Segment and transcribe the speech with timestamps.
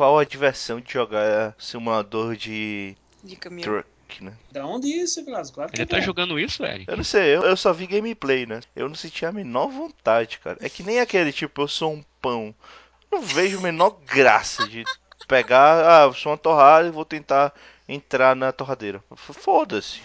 [0.00, 3.64] qual a diversão de jogar simulador de De caminhão.
[3.82, 4.32] truck, né?
[4.50, 5.50] Da onde isso, Vilas?
[5.50, 6.02] Claro que Ele é tá bom.
[6.02, 6.90] jogando isso, Eric?
[6.90, 8.60] Eu não sei, eu, eu só vi gameplay, né?
[8.74, 10.56] Eu não senti a menor vontade, cara.
[10.62, 12.54] É que nem aquele tipo, eu sou um pão.
[13.12, 14.84] Não vejo a menor graça de
[15.28, 17.52] pegar, ah, eu sou uma torrada e vou tentar
[17.86, 19.04] entrar na torradeira.
[19.14, 20.00] Foda-se.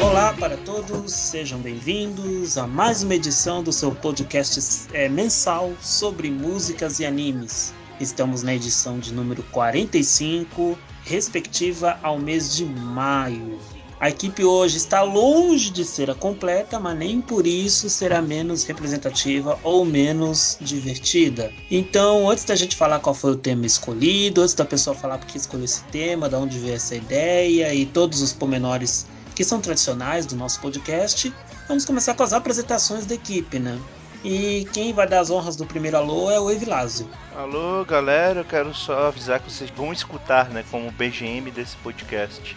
[0.00, 6.30] Olá para todos, sejam bem-vindos a mais uma edição do seu podcast é, mensal sobre
[6.30, 7.74] músicas e animes.
[8.00, 13.58] Estamos na edição de número 45, respectiva ao mês de maio.
[14.00, 18.64] A equipe hoje está longe de ser a completa, mas nem por isso será menos
[18.64, 21.52] representativa ou menos divertida.
[21.70, 25.26] Então, antes da gente falar qual foi o tema escolhido, antes da pessoa falar por
[25.26, 29.60] que escolheu esse tema, de onde veio essa ideia e todos os pormenores que são
[29.60, 31.30] tradicionais do nosso podcast,
[31.68, 33.78] vamos começar com as apresentações da equipe, né?
[34.24, 37.06] E quem vai dar as honras do primeiro alô é o Evilásio.
[37.36, 42.56] Alô, galera, eu quero só avisar que vocês vão escutar, né, como BGM desse podcast.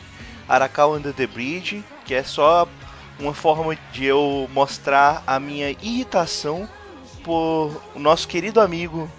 [0.55, 2.67] Arakawa Under the Bridge, que é só
[3.19, 6.67] uma forma de eu mostrar a minha irritação
[7.23, 9.09] por o nosso querido amigo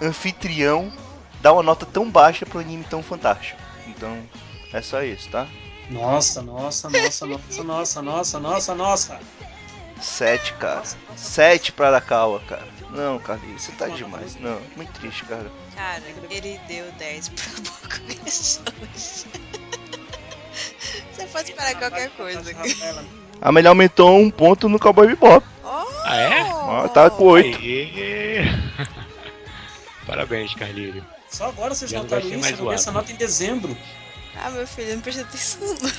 [0.00, 0.92] anfitrião
[1.40, 3.60] dar uma nota tão baixa pro anime tão fantástico.
[3.86, 4.22] Então,
[4.72, 5.46] é só isso, tá?
[5.90, 9.20] Nossa, nossa, nossa, nossa, nossa, nossa, nossa, nossa.
[10.00, 10.82] 7, cara.
[11.16, 12.68] 7 pra Arakawa, cara.
[12.90, 14.36] Não, Carlinhos, você tá demais.
[14.36, 15.50] Não, muito triste, cara.
[15.74, 18.00] Cara, ele deu 10 pra Boku.
[21.12, 22.54] Você pode esperar qualquer coisa.
[23.40, 25.46] A melhor aumentou um ponto no Cowboy Bebop.
[25.64, 25.68] Oh!
[26.04, 26.42] Ah, é?
[26.42, 27.58] Ó, tá com 8.
[27.58, 28.44] Aê!
[30.06, 31.04] Parabéns, Carlinho.
[31.28, 33.76] Só agora vocês Já não notaram isso, mais eu dei essa nota em dezembro.
[34.36, 35.90] Ah, meu filho, não presta atenção não.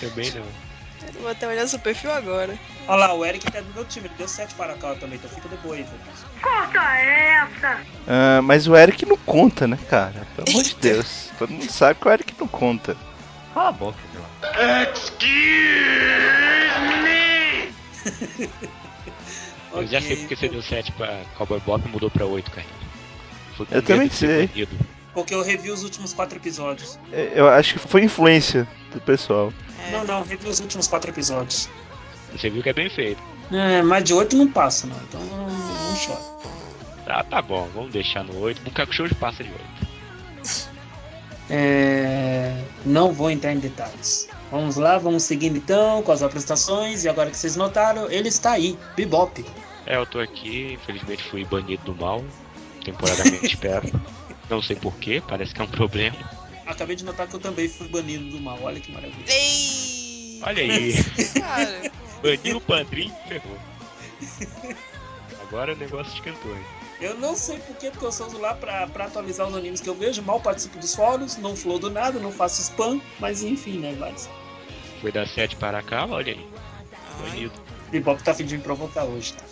[0.00, 0.70] Também não.
[1.14, 2.58] Eu vou até olhar seu perfil agora.
[2.86, 5.30] Olha lá, o Eric tá do meu time, ele deu 7 para cá também, então
[5.30, 6.24] fica de boa aí, Vilas.
[8.06, 10.26] Ah, mas o Eric não conta, né, cara?
[10.36, 11.30] Pelo amor de Deus.
[11.38, 12.96] Todo mundo sabe que o Eric não conta.
[13.54, 14.28] Cala a boca, sei lá.
[19.72, 22.74] Eu já sei porque você deu 7 pra Cowboy Bop e mudou pra 8, Carlinho.
[23.56, 24.50] Foi com Eu também sei.
[25.14, 26.98] Porque eu revi os últimos 4 episódios.
[27.12, 29.52] É, Eu acho que foi influência do pessoal.
[29.86, 31.68] É, Não, não, revi os últimos 4 episódios.
[32.32, 33.22] Você viu que é bem feito.
[33.50, 36.20] É, mais de 8 não passa, não, então não, não chora.
[37.04, 38.62] Tá, tá bom, vamos deixar no 8.
[38.62, 39.62] Bukaku Show passa de 8.
[41.50, 44.28] É, não vou entrar em detalhes.
[44.50, 47.04] Vamos lá, vamos seguindo então com as apresentações.
[47.04, 49.44] E agora que vocês notaram, ele está aí, Bebop.
[49.84, 52.24] É, eu tô aqui, infelizmente fui banido do mal.
[52.84, 54.00] Temporadamente perto.
[54.48, 56.16] Não sei porquê, parece que é um problema.
[56.66, 58.58] Acabei de notar que eu também fui banido do mal.
[58.62, 59.24] Olha que maravilha.
[59.28, 60.40] Ei!
[60.42, 60.94] Olha aí,
[62.22, 63.58] baniu o padrinho e ferrou.
[65.42, 66.64] Agora o negócio esquentou, hein?
[67.00, 69.94] Eu não sei porquê, porque eu uso lá pra, pra atualizar os animes que eu
[69.94, 70.22] vejo.
[70.22, 73.00] Mal participo dos fóruns, não flow do nada, não faço spam.
[73.18, 74.28] Mas enfim, né, vários.
[75.00, 76.46] Foi dar 7 para cá, olha aí.
[77.22, 77.54] Banido.
[77.90, 79.44] Bebop tá fingindo provocar hoje, tá?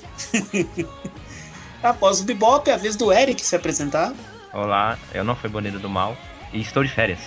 [1.91, 4.12] Após o Bebop, é a vez do Eric se apresentar.
[4.53, 6.16] Olá, eu não fui banido do mal
[6.53, 7.20] e estou de férias.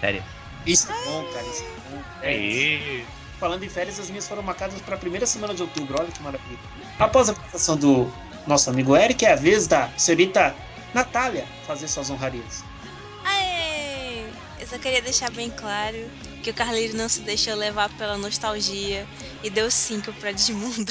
[0.00, 0.24] Férias.
[0.66, 2.02] Isso é bom, cara, isso é bom.
[2.22, 3.06] Aí,
[3.44, 5.96] Falando em férias, as minhas foram marcadas para a primeira semana de outubro.
[6.00, 6.58] Olha que maravilha.
[6.98, 8.10] Após a apresentação do
[8.46, 10.56] nosso amigo Eric, é a vez da senhorita
[10.94, 12.64] Natália fazer suas honrarias.
[13.22, 14.24] Aê!
[14.58, 16.10] Eu só queria deixar bem claro
[16.42, 19.06] que o Carlinhos não se deixou levar pela nostalgia
[19.42, 20.88] e deu 5 pra Digimon 2.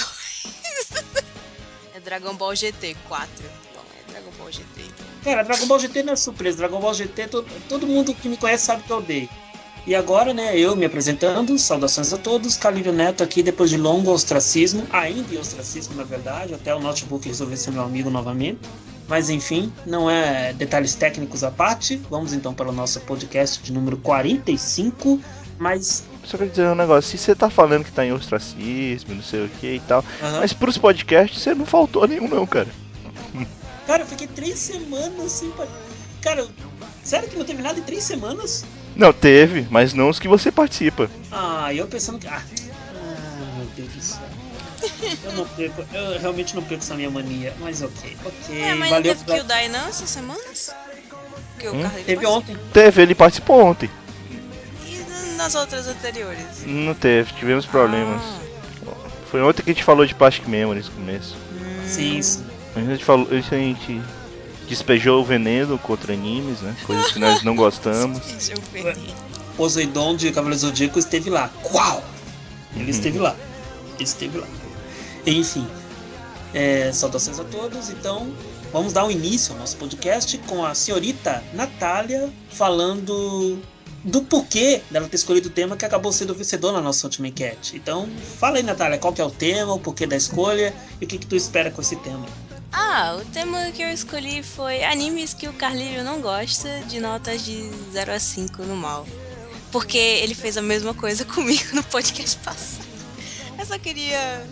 [1.95, 3.27] é Dragon Ball GT 4.
[3.73, 4.91] Bom, é Dragon Ball GT.
[5.23, 6.57] Cara, Dragon Ball GT não é surpresa.
[6.57, 9.27] Dragon Ball GT, todo, todo mundo que me conhece sabe que eu odeio.
[9.85, 14.11] E agora, né, eu me apresentando, saudações a todos, Calírio Neto aqui depois de longo
[14.11, 18.59] ostracismo, ainda em ostracismo na verdade, até o notebook resolver ser meu amigo novamente.
[19.09, 22.01] Mas enfim, não é detalhes técnicos à parte.
[22.09, 25.19] Vamos então para o nosso podcast de número 45.
[25.57, 26.03] Mas.
[26.23, 29.45] Só quero dizer um negócio, se você tá falando que tá em ostracismo, não sei
[29.45, 30.39] o que e tal, aham.
[30.39, 32.69] mas pros podcasts você não faltou nenhum não, cara.
[33.85, 35.51] Cara, eu fiquei três semanas sem.
[36.21, 36.47] Cara,
[37.03, 38.63] sério que não teve nada em três semanas?
[38.95, 41.09] Não, teve, mas não os que você participa.
[41.31, 42.27] Ah, eu pensando que.
[42.27, 44.21] Ah, ah meu Deus do céu.
[45.23, 48.79] Eu não perco, eu realmente não perco essa minha mania, mas ok, ok, Ué, mas
[48.79, 49.15] não valeu.
[49.15, 50.75] teve Kill Die não essas semanas?
[51.57, 51.89] Que o Hum?
[52.05, 52.57] Teve ontem.
[52.73, 53.89] Teve, ele participou ontem.
[54.85, 56.65] E nas outras anteriores?
[56.65, 58.21] Não teve, tivemos problemas.
[58.21, 58.93] Ah,
[59.31, 61.35] Foi ontem que a gente falou de Plastic Memories no começo.
[61.53, 61.83] hum.
[61.87, 62.45] Sim, sim.
[62.75, 64.01] A gente falou, a gente
[64.67, 66.75] despejou o veneno contra animes, né?
[66.85, 68.19] Coisas que nós não gostamos.
[69.57, 71.49] Poseidon de Cavaleiro Zodíaco esteve lá.
[71.61, 72.03] Qual?
[72.75, 72.89] Ele Uhum.
[72.89, 73.35] esteve lá.
[73.95, 74.47] Ele esteve lá.
[75.25, 75.67] Enfim.
[76.53, 77.89] É, saudações a todos.
[77.89, 78.31] Então,
[78.71, 83.59] vamos dar um início ao nosso podcast com a senhorita Natália falando
[84.03, 87.77] do porquê dela ter escolhido o tema que acabou sendo vencedor na nossa última enquete.
[87.77, 91.07] Então, fala aí, Natália, qual que é o tema, o porquê da escolha e o
[91.07, 92.25] que, que tu espera com esse tema.
[92.75, 97.43] Ah, o tema que eu escolhi foi animes que o Carlírio não gosta de notas
[97.45, 99.07] de 0 a 5 no mal.
[99.71, 102.83] Porque ele fez a mesma coisa comigo no podcast passado.
[103.59, 104.45] Eu só queria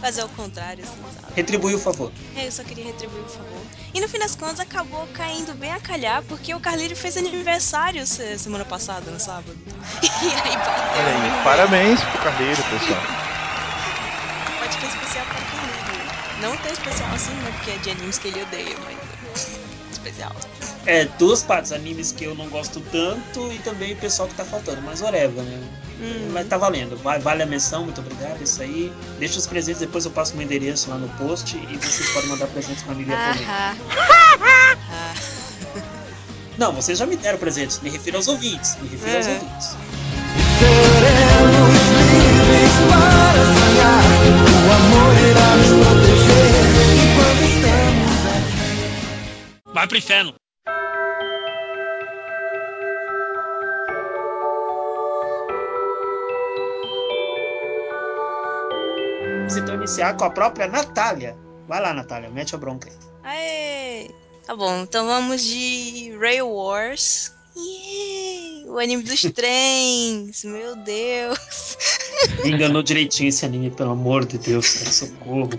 [0.00, 1.32] fazer o contrário, assim, sabe?
[1.34, 2.12] Retribui o favor.
[2.36, 3.60] Eu só queria retribuir o favor.
[3.92, 8.06] E no fim das contas acabou caindo bem a calhar, porque o Carlírio fez aniversário
[8.06, 9.56] se- semana passada, no sábado.
[10.22, 10.84] E aí bateu.
[10.94, 13.02] Olha aí, parabéns pro Carneiro, pessoal.
[16.40, 17.50] Não tão especial assim, né?
[17.56, 19.58] Porque é de animes que ele odeia, mas.
[19.92, 20.34] Especial.
[20.84, 24.44] É, duas partes, animes que eu não gosto tanto e também o pessoal que tá
[24.44, 25.60] faltando, mas whatever, né?
[26.00, 26.28] Hum.
[26.32, 28.92] Mas tá valendo, vai, vale a menção, muito obrigado, isso aí.
[29.18, 32.46] Deixa os presentes, depois eu passo meu endereço lá no post e vocês podem mandar
[32.48, 33.40] presentes pra mim depois.
[33.40, 33.76] Aham.
[34.92, 35.14] Ah.
[36.58, 39.32] Não, vocês já me deram presentes, me refiro aos ouvintes, me refiro aos Uhum.
[39.34, 39.76] ouvintes.
[49.76, 50.32] Vai pro inferno.
[59.38, 61.36] Vamos então iniciar com a própria Natália.
[61.68, 62.96] Vai lá, Natália, mete a bronca aí.
[63.38, 64.10] Aê!
[64.46, 67.34] Tá bom, então vamos de Rail Wars.
[67.56, 68.64] Yay!
[68.68, 70.44] O anime dos trens!
[70.44, 71.76] Meu Deus!
[72.44, 75.50] Me enganou direitinho esse anime, pelo amor de Deus, cara, socorro.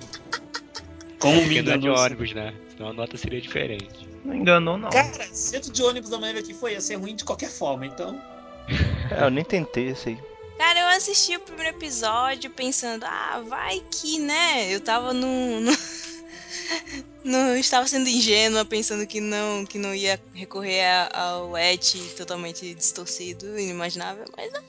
[1.19, 1.93] Como me é de enganou.
[1.95, 2.53] esse- ônibus, né?
[2.69, 4.06] Senão a nota seria diferente.
[4.27, 4.89] Não enganou, não.
[4.89, 8.21] Cara, centro de ônibus da maneira que foi ia ser ruim de qualquer forma, então.
[9.09, 10.19] É, eu nem tentei esse aí.
[10.57, 14.67] Cara, eu assisti o primeiro episódio pensando, ah, vai que, né?
[14.69, 15.61] Eu tava no.
[15.61, 15.71] no...
[17.23, 23.57] Não estava sendo ingênua, pensando que não, que não ia recorrer ao et totalmente distorcido,
[23.57, 24.61] inimaginável, mas ah,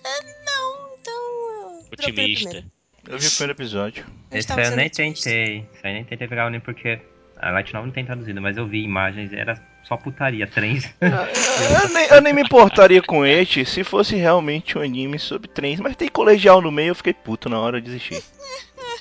[0.44, 1.80] não, então.
[1.90, 2.64] eu Otimista.
[3.08, 4.06] Eu vi o primeiro episódio.
[4.30, 5.66] Eu Esse eu nem tentei.
[5.72, 7.00] Isso aí eu nem tentei pegar o anime porque
[7.40, 10.94] a Light Novel não tem traduzido, mas eu vi imagens, era só putaria, trens.
[11.00, 15.80] Eu nem, eu nem me importaria com este se fosse realmente um anime sobre trens,
[15.80, 18.22] mas tem colegial no meio, eu fiquei puto na hora de desistir.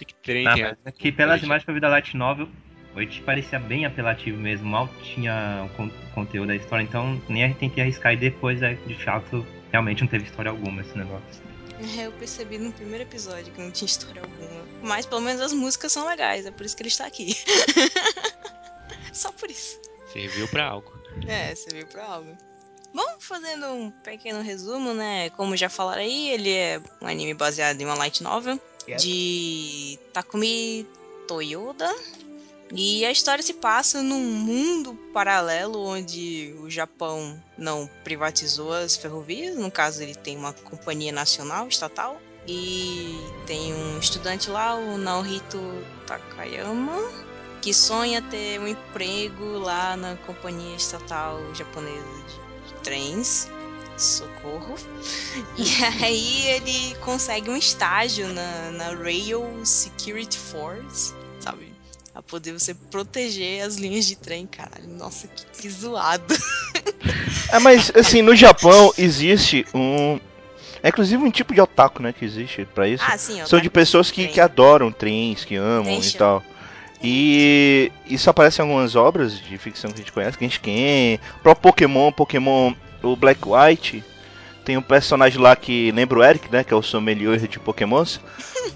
[0.05, 2.47] Que trem Ah, tem mas aqui pelas imagens que eu vi da Light Novel,
[2.95, 7.51] o It parecia bem apelativo mesmo, mal tinha o con- conteúdo da história, então nem
[7.53, 11.43] tentei arriscar e depois, é, de fato, realmente não teve história alguma esse negócio.
[11.97, 14.67] É, Eu percebi no primeiro episódio que não tinha história alguma.
[14.81, 17.35] Mas pelo menos as músicas são legais, é por isso que ele está aqui.
[19.13, 19.79] Só por isso.
[20.11, 20.91] Serviu pra algo.
[21.27, 22.37] É, veio pra algo.
[22.93, 25.29] Bom, fazendo um pequeno resumo, né?
[25.31, 29.01] Como já falaram aí, ele é um anime baseado em uma light novel Yes.
[29.03, 30.87] de Takumi
[31.27, 31.93] Toyoda.
[32.73, 39.55] E a história se passa num mundo paralelo onde o Japão não privatizou as ferrovias.
[39.55, 42.21] No caso, ele tem uma companhia nacional, estatal.
[42.45, 45.59] E tem um estudante lá, o Naohito
[46.05, 46.97] Takayama,
[47.61, 53.49] que sonha ter um emprego lá na companhia estatal japonesa de, trens.
[53.97, 54.75] Socorro.
[55.57, 61.15] E aí ele consegue um estágio na, na Rail Security Force?
[62.17, 64.87] A poder você proteger as linhas de trem, caralho.
[64.87, 66.33] Nossa, que, que zoado.
[67.49, 70.19] É, mas assim, no Japão existe um.
[70.83, 73.03] É inclusive um tipo de otaku, né, que existe pra isso.
[73.07, 73.45] Ah, sim.
[73.45, 76.43] São de pessoas que, que adoram trens, que amam Trem e tal.
[77.01, 82.11] E isso aparece em algumas obras de ficção que a gente conhece, Genshin, pro Pokémon,
[82.11, 84.03] Pokémon, o Black White,
[84.67, 88.19] tem um personagem lá que lembra o Eric, né, que é o sommelier de Pokémons.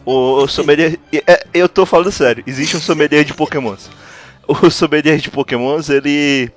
[0.03, 3.88] O, o sommelier, é, eu tô falando sério, existe um sommelier de Pokémons.
[4.48, 6.50] O sommelier de Pokémons, ele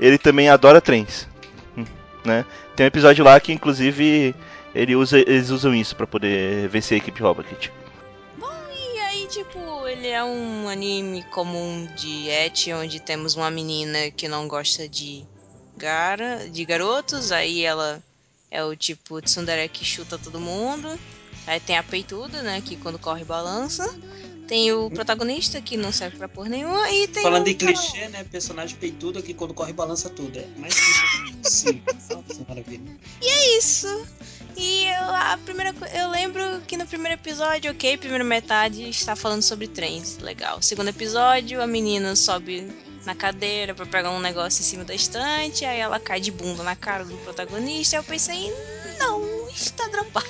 [0.00, 1.28] ele também adora trens,
[1.76, 1.84] hum,
[2.24, 2.44] né?
[2.74, 4.34] Tem um episódio lá que inclusive
[4.74, 7.68] ele usa, eles usam isso pra poder vencer a equipe Rocket.
[8.72, 14.26] E aí, tipo, ele é um anime comum de et, onde temos uma menina que
[14.26, 15.24] não gosta de
[15.76, 18.02] gara, de garotos, aí ela
[18.50, 20.98] é o tipo tsundere que chuta todo mundo.
[21.46, 23.88] Aí tem a peituda, né, que quando corre balança.
[24.46, 28.08] Tem o protagonista que não serve pra porra nenhuma e tem Falando o em clichê,
[28.08, 28.24] né?
[28.24, 30.36] Personagem peitudo que quando corre balança tudo.
[30.36, 31.82] É mais clichê possível.
[32.10, 32.98] Nossa, maravilha.
[33.56, 33.86] isso.
[34.56, 39.42] E eu a primeira eu lembro que no primeiro episódio, ok, primeira metade está falando
[39.42, 40.60] sobre trens, legal.
[40.60, 42.68] Segundo episódio, a menina sobe
[43.04, 46.62] na cadeira pra pegar um negócio em cima da estante, aí ela cai de bunda
[46.62, 47.96] na cara do protagonista.
[47.96, 48.52] Eu pensei,
[48.98, 50.26] não, está dropado.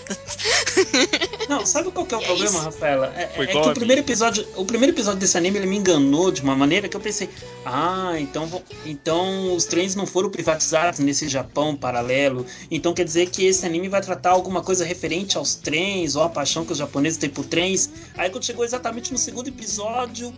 [1.49, 2.65] Não, sabe qual que é o E é problema, isso.
[2.65, 3.13] Rafaela?
[3.17, 6.31] É, Foi é que o primeiro episódio, o primeiro episódio desse anime ele me enganou
[6.31, 7.29] de uma maneira que eu pensei,
[7.65, 12.47] ah, então, então os trens não foram privatizados nesse Japão paralelo.
[12.71, 16.29] Então quer dizer que esse anime vai tratar alguma coisa referente aos trens ou a
[16.29, 17.91] paixão que os japoneses têm por trens.
[18.17, 20.33] Aí quando chegou exatamente no segundo episódio,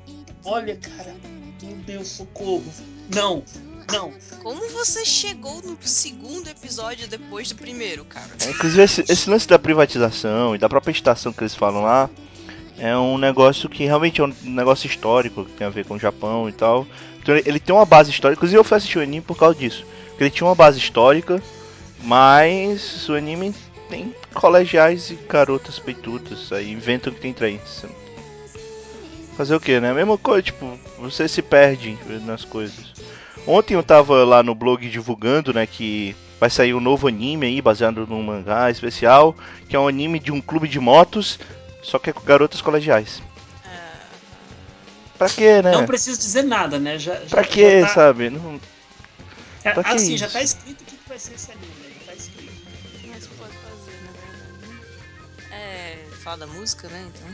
[0.44, 1.14] olha, cara,
[1.62, 2.64] meu Deus, socorro.
[3.14, 3.42] Não,
[3.90, 4.12] não.
[4.42, 8.28] Como você chegou no segundo episódio depois do primeiro, cara?
[8.40, 12.08] É, inclusive, esse, esse lance da privatização e da própria estação que eles falam lá
[12.78, 15.98] é um negócio que realmente é um negócio histórico, que tem a ver com o
[15.98, 16.86] Japão e tal.
[17.20, 18.38] Então, ele, ele tem uma base histórica.
[18.38, 19.86] Inclusive, eu fui assistir o anime por causa disso.
[20.08, 21.40] Porque ele tinha uma base histórica,
[22.02, 23.54] mas o anime
[23.88, 26.50] tem colegiais e garotas peitudas.
[26.52, 27.84] Aí inventam que tem trens.
[29.42, 29.92] Fazer o que, né?
[29.92, 32.92] Mesma coisa, tipo, você se perde nas coisas.
[33.44, 37.60] Ontem eu tava lá no blog divulgando, né, que vai sair um novo anime aí,
[37.60, 39.34] baseado num mangá especial,
[39.68, 41.40] que é um anime de um clube de motos,
[41.82, 43.20] só que é com garotas colegiais.
[45.18, 45.72] Pra quê, né?
[45.72, 46.96] Não preciso dizer nada, né?
[46.96, 48.30] Já, já, Pra quê, tá- sabe?
[48.30, 48.60] Não-
[49.64, 51.90] É, Pra que assim, já tá escrito o que que vai ser esse anime, né?
[51.98, 52.52] Já tá escrito.
[53.08, 54.84] Mas pode fazer, na verdade.
[55.50, 55.98] É.
[56.22, 57.08] Fala da música, né?
[57.12, 57.28] Então.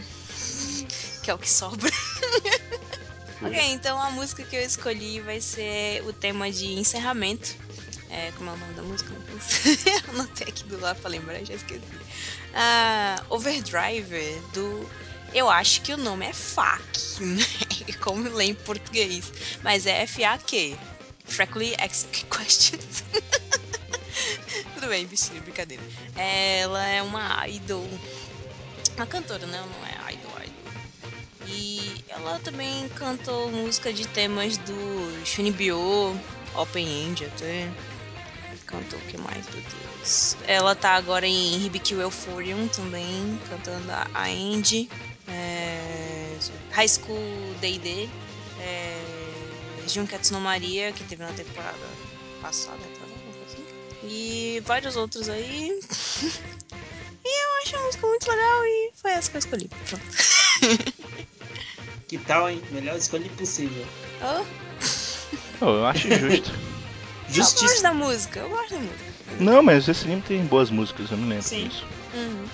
[1.28, 1.90] Que é o que sobra.
[3.44, 7.54] ok, então a música que eu escolhi vai ser o tema de encerramento.
[8.08, 9.12] É, como é o nome da música?
[10.08, 11.82] eu anotei aqui do lado pra lembrar, já esqueci.
[12.54, 14.88] Ah, Overdrive, do.
[15.34, 17.44] Eu acho que o nome é FAQ, né?
[18.00, 19.30] Como lê em português.
[19.62, 20.78] Mas é F-A-Q.
[21.26, 23.04] Frequently Asked Questions.
[24.72, 25.82] Tudo bem, bichinho, brincadeira.
[26.16, 27.86] Ela é uma idol.
[28.96, 29.60] Uma cantora, né?
[29.60, 29.97] Não é
[32.08, 35.78] ela também cantou música de temas do Shunibyo,
[36.54, 37.70] Open End até.
[38.66, 40.36] Cantou o que mais, meu Deus?
[40.46, 44.90] Ela tá agora em Hibiki Euphorium também, cantando a, Andy.
[45.26, 46.36] É,
[46.72, 48.08] High School D&D.
[48.60, 49.04] É,
[49.88, 51.78] Junketsu no Maria, que teve na temporada
[52.42, 53.64] passada, coisa assim.
[54.04, 55.70] E vários outros aí.
[57.24, 59.70] e eu acho a música muito legal e foi essa que eu escolhi.
[59.88, 60.04] Pronto.
[62.08, 62.62] Que tal, hein?
[62.70, 63.86] Melhor escolha impossível.
[65.60, 66.50] Oh, eu acho justo.
[67.28, 67.82] eu gosto Justiça.
[67.82, 69.04] da música, eu gosto da música.
[69.40, 71.68] não, mas esse anime tem boas músicas, eu não lembro Sim.
[71.68, 71.84] disso.
[72.14, 72.46] Uhum.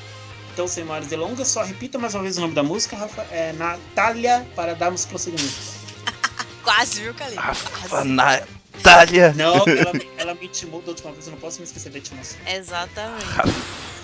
[0.53, 3.23] Então, sem maiores delongas, só repita mais uma vez o nome da música, Rafa.
[3.31, 5.53] É Natália, para darmos prosseguimento.
[6.65, 7.41] Quase, viu, Kalina?
[7.41, 8.05] Rafa.
[8.05, 9.33] Natália!
[9.35, 11.99] Não, ela, me- ela me intimou da última vez, eu não posso me esquecer da
[11.99, 12.39] intimação.
[12.47, 13.25] Exatamente.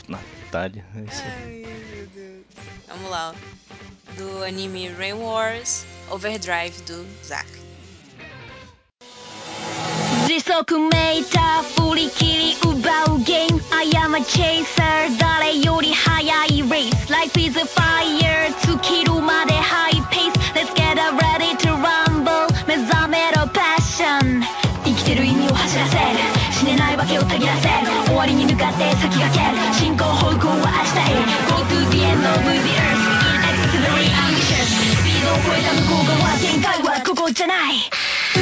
[0.09, 1.64] Natália, é isso aí.
[1.66, 1.79] Ai.
[2.88, 3.33] Vamos lá.
[3.33, 4.15] ó.
[4.17, 7.45] Do anime Rain Wars, Overdrive do Zack.
[10.27, 21.55] 時速メーター振り切り奪うゲーム I am a chaser 誰より速い race Life is a fire 尽きるまでハイペース Let's get ready
[21.57, 21.78] to
[27.20, 27.68] をたぎらせ
[28.06, 33.04] 終わりに向かって先駆け進行方向は明日へ Go to the end of the earth
[33.76, 38.40] In very ambitious スピードを超えた向こう側限界はここじゃない動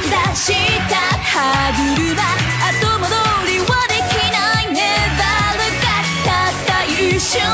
[0.00, 0.56] き出し
[0.88, 3.12] た歯車後戻
[3.46, 4.80] りはできないね
[5.18, 5.92] バルが
[6.24, 7.52] たった一瞬の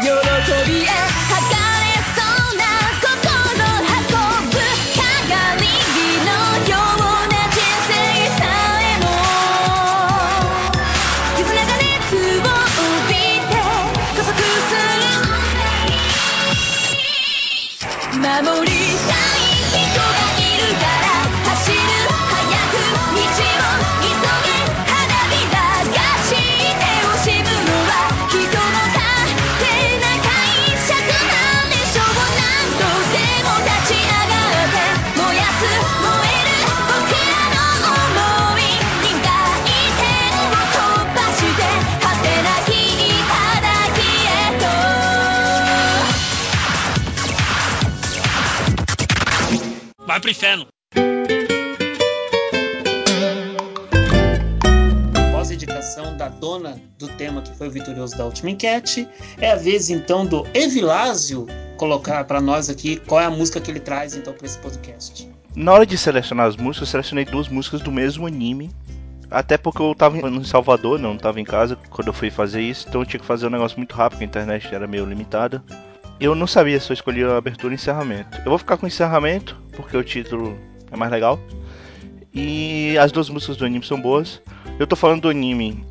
[0.00, 0.08] 喜
[0.70, 1.07] びへ
[50.08, 50.66] Vai pro inferno.
[55.14, 59.52] Após a indicação da dona do tema que foi o vitorioso da última enquete, é
[59.52, 61.46] a vez então do Evilásio
[61.76, 65.28] colocar pra nós aqui qual é a música que ele traz então para esse podcast.
[65.54, 68.70] Na hora de selecionar as músicas, eu selecionei duas músicas do mesmo anime.
[69.30, 72.86] Até porque eu tava em Salvador, não tava em casa quando eu fui fazer isso,
[72.88, 75.62] então eu tinha que fazer um negócio muito rápido, a internet era meio limitada.
[76.20, 78.38] Eu não sabia se eu escolhia abertura ou encerramento.
[78.38, 80.58] Eu vou ficar com encerramento, porque o título
[80.90, 81.38] é mais legal.
[82.34, 84.42] E as duas músicas do anime são boas.
[84.78, 85.84] Eu tô falando do anime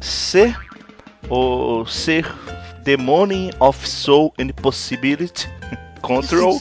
[0.00, 0.56] Ser
[1.28, 2.26] ou Ser
[2.84, 5.48] The Morning of Soul and Possibility
[6.02, 6.60] Control,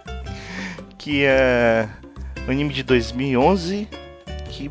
[0.96, 1.88] que é
[2.46, 3.88] um anime de 2011
[4.48, 4.70] que,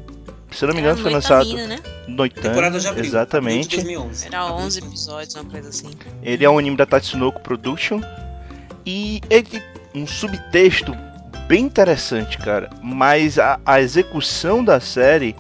[0.52, 1.80] se não me engano, Era foi lançado né?
[2.08, 3.06] Noitan, Temporada de abril.
[3.06, 3.76] exatamente.
[3.76, 4.28] abril de 2011.
[4.28, 5.90] Era 11 episódios, uma coisa assim.
[6.22, 8.02] Ele é um anime da Tatsunoko Production
[8.86, 9.62] e ele
[9.94, 10.96] um subtexto
[11.48, 12.70] bem interessante, cara.
[12.82, 15.36] Mas a, a execução da série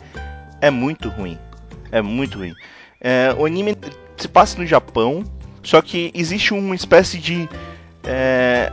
[0.60, 1.38] é muito ruim.
[1.92, 2.54] É muito ruim.
[3.00, 3.76] É, o anime
[4.18, 5.24] se passa no Japão,
[5.64, 7.50] só que existe uma espécie de
[8.04, 8.72] é,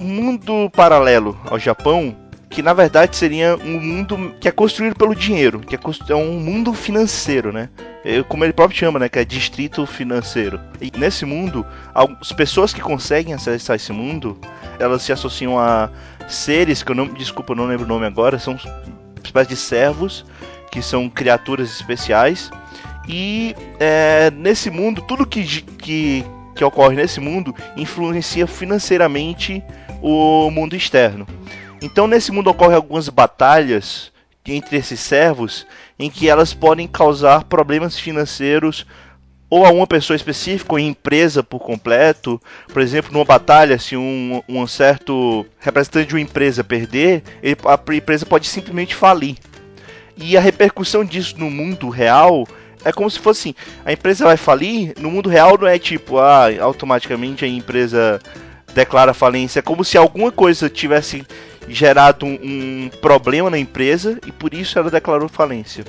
[0.00, 2.16] mundo paralelo ao Japão
[2.50, 5.78] que na verdade seria um mundo que é construído pelo dinheiro, que é,
[6.08, 7.68] é um mundo financeiro, né?
[8.04, 9.08] É, Como ele próprio chama, né?
[9.08, 10.58] Que é distrito financeiro.
[10.80, 14.38] E nesse mundo, as pessoas que conseguem acessar esse mundo,
[14.78, 15.90] elas se associam a
[16.26, 18.58] seres que eu não, desculpa, eu não lembro o nome agora, são
[19.22, 20.24] espécies de servos
[20.70, 22.50] que são criaturas especiais.
[23.08, 26.24] E é, nesse mundo, tudo que, que,
[26.54, 29.62] que ocorre nesse mundo influencia financeiramente
[30.02, 31.26] o mundo externo.
[31.80, 34.12] Então nesse mundo ocorrem algumas batalhas
[34.44, 35.66] entre esses servos
[35.98, 38.86] em que elas podem causar problemas financeiros
[39.50, 42.40] ou a uma pessoa específica ou empresa por completo.
[42.72, 47.94] Por exemplo, numa batalha, se um, um certo representante de uma empresa perder, ele- a
[47.94, 49.36] empresa pode simplesmente falir.
[50.16, 52.46] E a repercussão disso no mundo real
[52.84, 53.54] é como se fosse assim:
[53.84, 58.20] a empresa vai falir, no mundo real não é tipo, ah, automaticamente a empresa
[58.74, 59.60] declara falência.
[59.60, 61.24] É como se alguma coisa tivesse
[61.68, 65.84] gerado um, um problema na empresa e por isso ela declarou falência.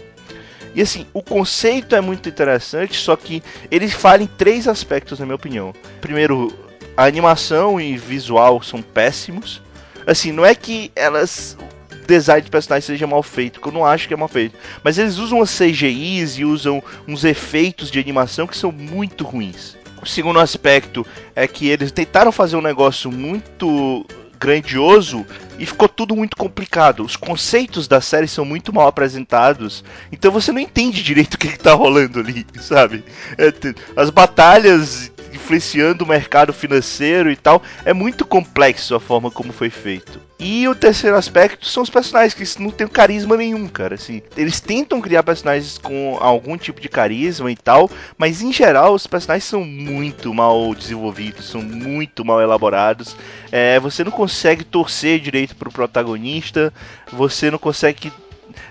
[0.75, 5.25] E assim, o conceito é muito interessante, só que ele falha em três aspectos, na
[5.25, 5.73] minha opinião.
[5.99, 6.53] Primeiro,
[6.95, 9.61] a animação e visual são péssimos.
[10.05, 11.57] Assim, não é que elas.
[11.91, 14.57] O design de personagens seja mal feito, que eu não acho que é mal feito.
[14.83, 19.77] Mas eles usam as CGIs e usam uns efeitos de animação que são muito ruins.
[20.01, 24.05] O segundo aspecto é que eles tentaram fazer um negócio muito
[24.39, 25.25] grandioso
[25.59, 27.03] e ficou tudo muito complicado.
[27.03, 31.49] Os conceitos da série são muito mal apresentados, então você não entende direito o que,
[31.49, 33.03] que tá rolando ali, sabe?
[33.37, 33.53] É,
[33.95, 39.69] as batalhas influenciando o mercado financeiro e tal, é muito complexo a forma como foi
[39.69, 40.19] feito.
[40.39, 43.95] E o terceiro aspecto são os personagens que não tem carisma nenhum, cara.
[43.95, 48.93] Assim, eles tentam criar personagens com algum tipo de carisma e tal, mas em geral
[48.93, 53.17] os personagens são muito mal desenvolvidos, são muito mal elaborados.
[53.51, 56.73] É, você não consegue torcer direito pro protagonista,
[57.11, 58.11] você não consegue.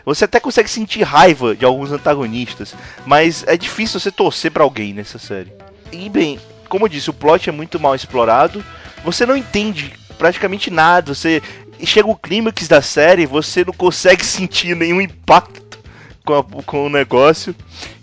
[0.07, 4.94] Você até consegue sentir raiva de alguns antagonistas, mas é difícil você torcer pra alguém
[4.94, 5.53] nessa série.
[5.92, 8.64] E bem, como eu disse, o plot é muito mal explorado.
[9.05, 11.14] Você não entende praticamente nada.
[11.14, 11.42] Você
[11.85, 15.79] chega o clímax da série, você não consegue sentir nenhum impacto
[16.24, 17.55] com, a- com o negócio.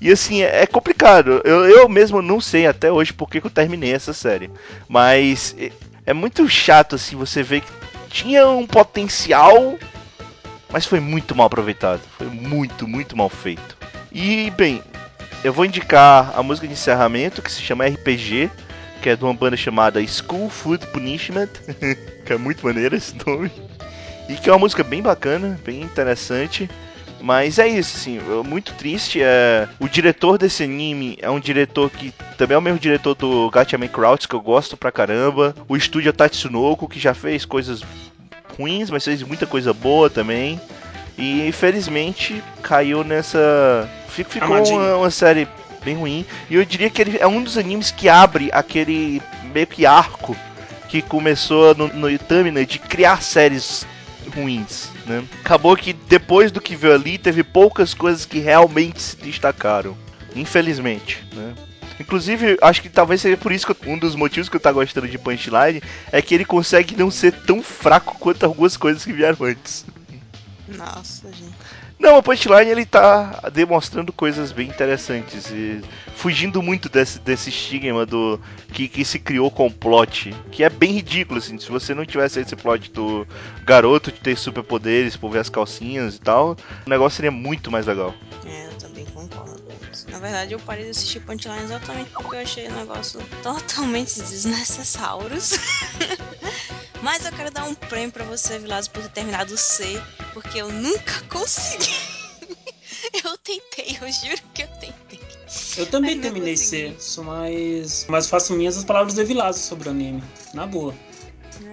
[0.01, 1.41] E assim, é é complicado.
[1.43, 4.49] Eu, eu mesmo não sei até hoje porque que eu terminei essa série.
[4.87, 5.71] Mas é,
[6.07, 7.71] é muito chato assim você ver que
[8.09, 9.77] tinha um potencial,
[10.71, 12.01] mas foi muito mal aproveitado.
[12.17, 13.75] Foi muito, muito mal feito.
[14.11, 14.81] E bem,
[15.43, 18.49] eu vou indicar a música de encerramento que se chama RPG,
[19.01, 21.49] que é de uma banda chamada School Food Punishment,
[22.25, 23.51] que é muito maneiro esse nome.
[24.27, 26.69] E que é uma música bem bacana, bem interessante.
[27.21, 29.19] Mas é isso, assim, muito triste.
[29.21, 29.67] É...
[29.79, 33.87] O diretor desse anime é um diretor que também é o mesmo diretor do Gatchaman
[33.87, 35.55] Crowds, que eu gosto pra caramba.
[35.67, 37.81] O estúdio é Tatsunoko, que já fez coisas
[38.57, 40.59] ruins, mas fez muita coisa boa também.
[41.17, 43.89] E infelizmente caiu nessa.
[44.15, 45.47] Fic- Ficou uma, uma série
[45.83, 46.25] bem ruim.
[46.49, 49.21] E eu diria que ele é um dos animes que abre aquele
[49.53, 50.35] meio que arco
[50.89, 53.85] que começou no, no Itamina de criar séries
[54.35, 55.23] ruins, né?
[55.43, 59.95] Acabou que depois do que veio ali, teve poucas coisas que realmente se destacaram.
[60.35, 61.53] Infelizmente, né?
[61.99, 64.71] Inclusive, acho que talvez seja por isso que eu- um dos motivos que eu tá
[64.71, 69.13] gostando de Punchline é que ele consegue não ser tão fraco quanto algumas coisas que
[69.13, 69.85] vieram antes.
[70.67, 71.53] Nossa, gente.
[72.05, 75.81] Não, o Punchline ele tá demonstrando coisas bem interessantes e
[76.15, 78.39] fugindo muito desse, desse estigma do
[78.71, 81.57] que, que se criou com o plot, que é bem ridículo assim.
[81.57, 83.25] Se você não tivesse esse plot do
[83.63, 87.87] garoto de ter superpoderes, por ver as calcinhas e tal, o negócio seria muito mais
[87.87, 88.13] legal.
[88.45, 89.63] É, eu também concordo.
[90.11, 95.57] Na verdade, eu parei de assistir Punchline exatamente porque eu achei o negócio totalmente desnecessários.
[97.01, 100.01] Mas eu quero dar um prêmio pra você, Vilas, por ter terminado o C,
[100.33, 101.93] porque eu nunca consegui.
[103.45, 105.19] tentei, eu juro que eu tentei.
[105.77, 106.93] Eu também não terminei consegui.
[106.95, 108.05] Cesso, mas.
[108.09, 110.23] Mas faço minhas as palavras do Evilásio sobre o anime.
[110.53, 110.93] Na boa.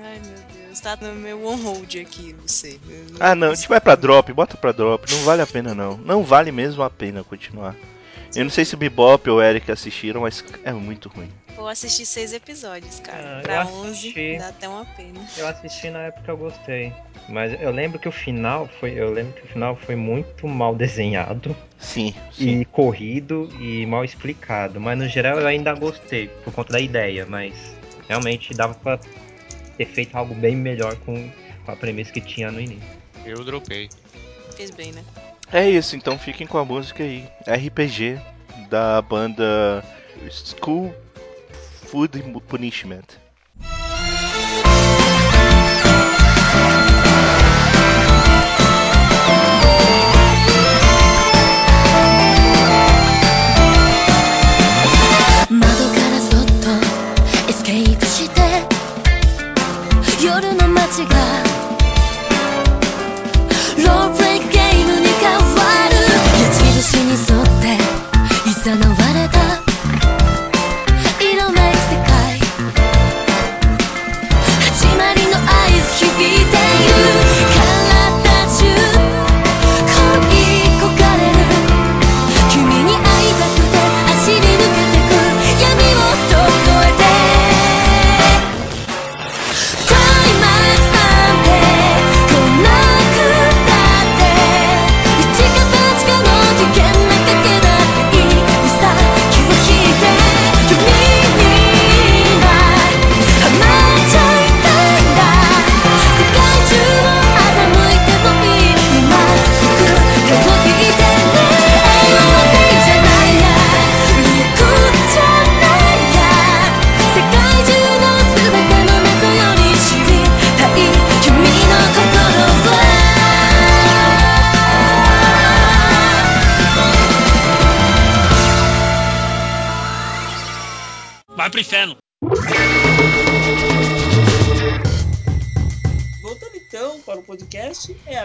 [0.05, 2.79] Ai, meu Deus, tá no meu on hold aqui, você.
[2.89, 5.11] Eu Ah, não, a gente vai pra drop, bota pra drop.
[5.11, 5.97] Não vale a pena, não.
[5.97, 7.75] Não vale mesmo a pena continuar.
[8.35, 11.29] Eu não sei se o Bebop ou o Eric assistiram, mas é muito ruim.
[11.55, 13.39] Vou assistir seis episódios, cara.
[13.39, 14.09] Ah, pra assisti.
[14.09, 15.21] 11 dá até uma pena.
[15.37, 16.93] Eu assisti na época eu gostei.
[17.29, 18.99] Mas eu lembro que o final foi.
[18.99, 22.61] Eu lembro que o final foi muito mal desenhado Sim, sim.
[22.61, 24.81] e corrido e mal explicado.
[24.81, 27.77] Mas no geral eu ainda gostei, por conta da ideia, mas
[28.09, 28.99] realmente dava pra
[29.77, 31.31] ter feito algo bem melhor com,
[31.65, 32.89] com a premissa que tinha no início.
[33.25, 33.89] Eu dropei.
[34.57, 35.05] Fez bem, né?
[35.53, 37.29] É isso, então fiquem com a música aí.
[37.47, 38.19] RPG
[38.71, 39.85] da banda
[40.31, 40.95] School
[41.87, 43.05] Food Punishment.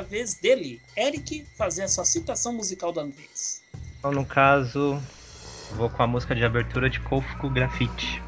[0.09, 3.61] Vez dele, Eric, fazer a sua citação musical da vez.
[3.99, 5.01] Então, no caso,
[5.75, 8.21] vou com a música de abertura de Kofuku Graffiti,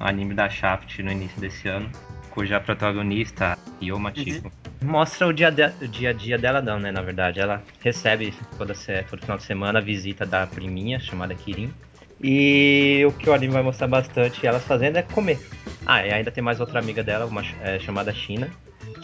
[0.00, 1.90] um anime da Shaft no início desse ano,
[2.30, 6.90] cuja protagonista, Yoma Chico, mostra o dia, de- o dia a dia dela, não, né?
[6.90, 8.74] Na verdade, ela recebe toda,
[9.08, 11.72] todo final de semana a visita da priminha, chamada Kirin.
[12.20, 15.38] E o que o anime vai mostrar bastante elas fazendo é comer.
[15.84, 18.50] Ah, e ainda tem mais outra amiga dela, uma é, chamada China,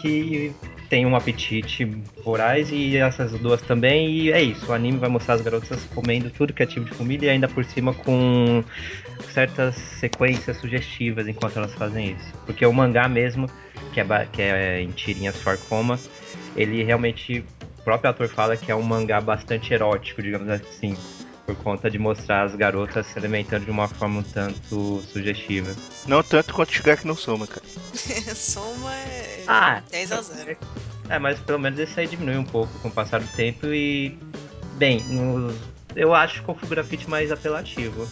[0.00, 0.52] que
[0.90, 1.84] tem um apetite
[2.24, 4.10] voraz e essas duas também.
[4.10, 6.92] E é isso, o anime vai mostrar as garotas comendo tudo que é tipo de
[6.92, 8.62] comida e ainda por cima com
[9.32, 12.34] certas sequências sugestivas enquanto elas fazem isso.
[12.44, 13.48] Porque o mangá mesmo,
[13.94, 15.98] que é, que é em tirinhas for coma,
[16.56, 17.44] ele realmente,
[17.78, 20.96] o próprio autor fala que é um mangá bastante erótico, digamos assim.
[21.50, 25.74] Por conta de mostrar as garotas se alimentando de uma forma um tanto sugestiva.
[26.06, 27.64] Não tanto quanto Shigeki no Soma, cara.
[28.36, 30.56] Soma é Ah, 10 a 0.
[31.08, 34.16] É, mas pelo menos esse aí diminui um pouco com o passar do tempo e.
[34.76, 35.52] Bem, no-
[35.96, 38.06] eu acho o Kofu Graffiti mais apelativo.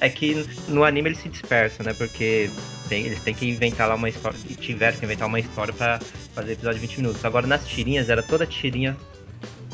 [0.00, 1.92] É que no anime ele se dispersa, né?
[1.92, 2.48] Porque
[2.88, 4.38] tem- eles têm que inventar lá uma história.
[4.58, 6.00] Tiveram que inventar uma história pra
[6.34, 7.22] fazer episódio de 20 minutos.
[7.22, 8.96] Agora nas tirinhas era toda tirinha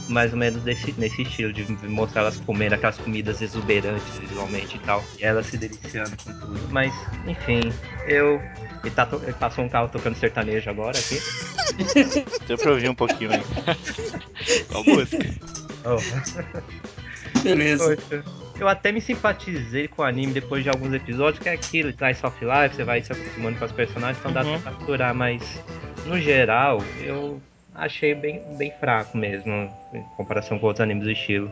[0.08, 4.80] mais ou menos desse, nesse estilo, de mostrar elas comendo aquelas comidas exuberantes visualmente e
[4.80, 5.02] tal.
[5.18, 6.60] E elas se deliciando com tudo.
[6.70, 6.92] Mas,
[7.26, 7.60] enfim,
[8.06, 8.40] eu.
[8.84, 11.18] Ele, tá to- passou um carro tocando sertanejo agora aqui.
[12.46, 13.42] Deu pra ouvir um pouquinho aí.
[14.70, 15.24] Qual música?
[15.86, 17.40] Oh.
[17.42, 17.96] Beleza.
[17.96, 18.24] Poxa,
[18.60, 22.22] eu até me simpatizei com o anime depois de alguns episódios, que é aquilo, traz
[22.22, 24.60] of life, você vai se acostumando com os personagens, então dá Uhum.
[24.60, 25.42] pra capturar, mas
[26.06, 27.40] no geral eu
[27.74, 31.50] achei bem, bem fraco mesmo, em comparação com outros animes do estilo.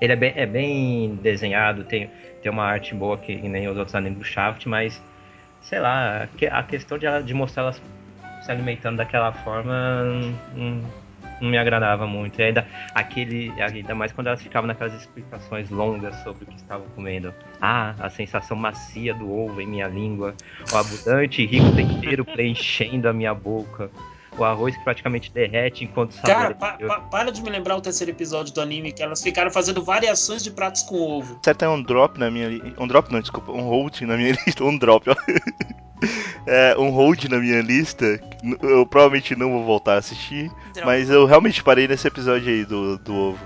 [0.00, 2.10] Ele é bem, é bem desenhado, tem,
[2.42, 5.02] tem uma arte boa que nem os outros animes do Shaft, mas
[5.60, 7.82] sei lá, a que- a questão de, de mostrar elas
[8.40, 10.02] se alimentando daquela forma
[10.54, 10.82] não,
[11.38, 12.40] não me agradava muito.
[12.40, 16.86] E ainda aquele, ainda mais quando elas ficavam naquelas explicações longas sobre o que estavam
[16.94, 17.34] comendo.
[17.60, 20.34] Ah, a sensação macia do ovo em minha língua,
[20.72, 23.90] o abundante e rico tempero preenchendo a minha boca,
[24.38, 26.88] o arroz que praticamente derrete enquanto Cara, saboreia.
[26.88, 29.82] pa- pa- para de me lembrar o terceiro episódio do anime, que elas ficaram fazendo
[29.82, 31.38] variações de pratos com ovo.
[31.44, 34.32] Certo, é um drop na minha li- Um drop não, desculpa, um hold na minha
[34.46, 34.64] lista.
[34.64, 35.14] Um drop, ó.
[36.46, 38.18] É, um hold na minha lista.
[38.62, 40.48] Eu provavelmente não vou voltar a assistir.
[40.72, 40.86] Droga.
[40.86, 43.38] Mas eu realmente parei nesse episódio aí do, do ovo.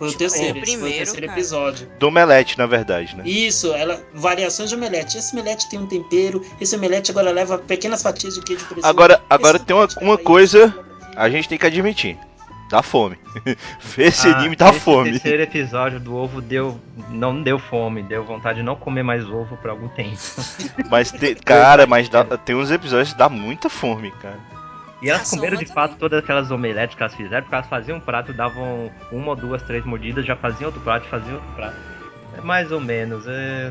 [0.00, 1.38] Foi o Tipo, terceiro, o esse foi o primeiro, terceiro cara.
[1.38, 1.88] episódio.
[1.98, 3.22] Do Omelete, na verdade, né?
[3.26, 5.18] Isso, ela variações de omelete.
[5.18, 8.86] Esse omelete tem um tempero, esse omelete agora leva pequenas fatias de queijo presunto.
[8.86, 10.74] Agora- esse agora tem uma- uma coisa-.
[11.14, 12.16] A gente tem que admitir.
[12.70, 13.18] Dá fome.
[13.96, 15.10] Ver esse Ah, anime dá esse fome.
[15.10, 16.80] terceiro episódio do ovo deu.
[17.10, 20.16] Não deu fome, deu vontade de não comer mais ovo por algum tempo.
[20.88, 24.38] Mas, tem, cara, mas dá- tem uns episódios que dá muita fome, cara.
[25.02, 27.98] E elas A comeram de fato todas aquelas omeletes que elas fizeram, porque elas faziam
[27.98, 31.76] um prato, davam uma ou duas, três mordidas, já faziam outro prato, faziam outro prato.
[32.36, 33.26] É mais ou menos.
[33.26, 33.70] é,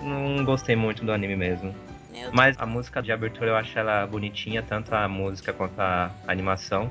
[0.00, 1.74] Não gostei muito do anime mesmo.
[2.12, 6.10] Meu Mas a música de abertura eu acho ela bonitinha, tanto a música quanto a
[6.26, 6.90] animação.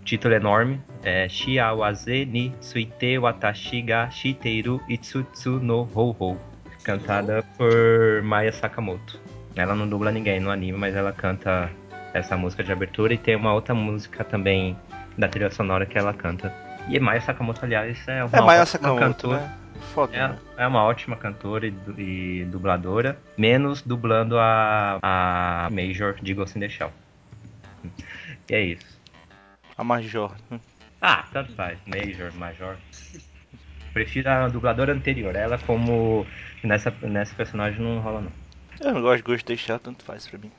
[0.00, 6.38] O título é enorme, é Shiawaze ni Suite Watashi ga Shiteiru Itsutsu no Hou.
[6.84, 9.20] Cantada por Maya Sakamoto.
[9.54, 11.70] Ela não dubla ninguém no anime, mas ela canta
[12.14, 14.76] essa música de abertura e tem uma outra música também
[15.16, 16.52] da trilha sonora que ela canta.
[16.88, 19.40] E Maya Sakamoto, aliás, é uma É Maya ótima Sakamoto, cantora.
[19.40, 19.54] né?
[19.94, 20.38] Foda, né?
[20.56, 26.56] É, é uma ótima cantora e, e dubladora, menos dublando a, a Major de Ghost
[26.56, 26.92] in the Shell.
[28.48, 28.98] E é isso.
[29.76, 30.32] A Major.
[31.00, 31.78] Ah, tanto faz.
[31.86, 32.76] Major, Major.
[33.92, 35.36] Prefiro a dubladora anterior.
[35.36, 36.26] Ela como
[36.64, 38.32] nessa, nessa personagem não rola não.
[38.80, 40.50] Eu não gosto de Ghost deixar, tanto faz pra mim.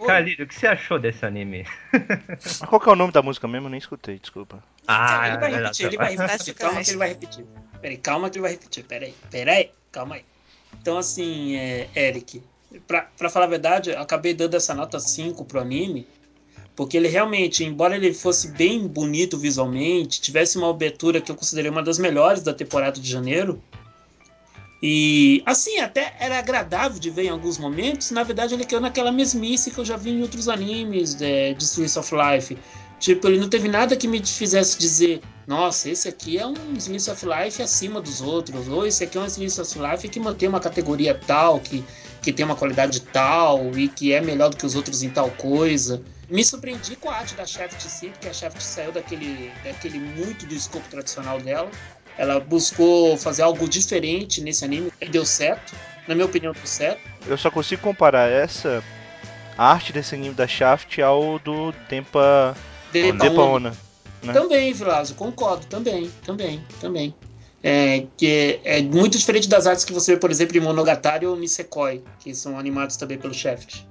[0.00, 0.06] Oi.
[0.06, 1.66] Carlírio, o que você achou desse anime?
[2.66, 3.66] Qual que é o nome da música mesmo?
[3.66, 4.64] Eu nem escutei, desculpa.
[4.88, 6.54] Ah, ele vai é, repetir, é, ele vai Vai repetir.
[6.54, 7.46] Calma que ele vai repetir.
[7.82, 8.84] Peraí, calma que ele vai repetir.
[8.84, 10.24] Peraí, peraí, calma aí.
[10.80, 12.42] Então, assim, é, Eric,
[12.86, 16.08] pra, pra falar a verdade, eu acabei dando essa nota 5 pro anime,
[16.74, 21.70] porque ele realmente, embora ele fosse bem bonito visualmente, tivesse uma abertura que eu considerei
[21.70, 23.62] uma das melhores da temporada de janeiro,
[24.82, 28.10] e assim, até era agradável de ver em alguns momentos.
[28.10, 31.64] Na verdade, ele caiu naquela mesmice que eu já vi em outros animes de, de
[31.64, 32.56] Slice of Life.
[32.98, 37.10] Tipo, ele não teve nada que me fizesse dizer, nossa, esse aqui é um Slice
[37.10, 40.48] of Life acima dos outros, ou esse aqui é um Slice of Life que mantém
[40.48, 41.82] uma categoria tal, que,
[42.20, 45.30] que tem uma qualidade tal, e que é melhor do que os outros em tal
[45.30, 46.02] coisa.
[46.28, 50.46] Me surpreendi com a arte da Shaft sim, porque a Shaft saiu daquele, daquele muito
[50.46, 51.70] do escopo tradicional dela.
[52.20, 55.74] Ela buscou fazer algo diferente nesse anime e deu certo.
[56.06, 57.00] Na minha opinião, deu certo.
[57.26, 58.84] Eu só consigo comparar essa
[59.56, 62.54] a arte desse anime da Shaft ao do Tempa
[62.92, 63.54] Depa Depa Ono.
[63.54, 63.76] Ona.
[64.22, 64.34] né?
[64.34, 67.14] Também, Vilazo, concordo, também, também, também.
[67.62, 71.34] É, que é muito diferente das artes que você vê, por exemplo, em Monogatari ou
[71.36, 73.86] Nisekoi, que são animados também pelo Shaft.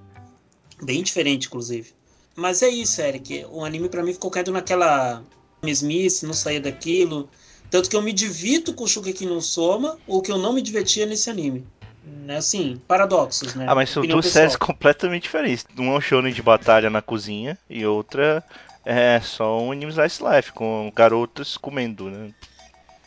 [0.83, 1.93] Bem diferente, inclusive.
[2.35, 3.47] Mas é isso, Eric.
[3.49, 5.23] O anime pra mim ficou caindo naquela
[5.63, 7.27] mesmice, não saía daquilo.
[7.69, 10.62] Tanto que eu me divirto com o Shugeki no Soma, ou que eu não me
[10.62, 11.65] divertia nesse anime.
[12.27, 13.65] É assim, paradoxos, né?
[13.67, 15.65] Ah, mas são duas séries completamente diferentes.
[15.77, 18.43] Uma é um shonen de batalha na cozinha e outra
[18.86, 22.34] é só um anime slice life com garotas comendo, né?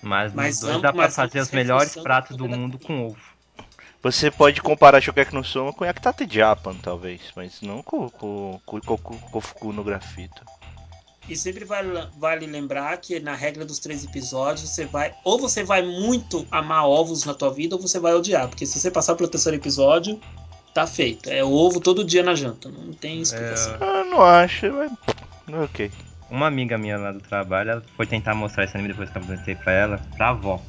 [0.03, 3.33] Mas, Mas dois dá pra fazer os melhores pratos do mundo com ovo.
[4.03, 8.81] Você pode comparar Shokeki no Soma com Yakitate Japan, talvez, mas não com, com, com,
[8.81, 10.45] com, com Kofuku no grafito.
[11.29, 15.13] E sempre vale, vale lembrar que na regra dos três episódios, você vai.
[15.25, 18.49] Ou você vai muito amar ovos na tua vida, ou você vai odiar.
[18.49, 20.21] Porque se você passar pelo terceiro episódio,
[20.75, 21.31] tá feito.
[21.31, 22.69] É ovo todo dia na janta.
[22.69, 23.77] Não tem explicação.
[23.81, 24.93] Ah, não acho, mas.
[25.53, 25.91] Ok.
[26.31, 29.23] Uma amiga minha lá do trabalho, ela foi tentar mostrar esse anime depois que eu
[29.23, 30.61] apresentei pra ela, pra avó.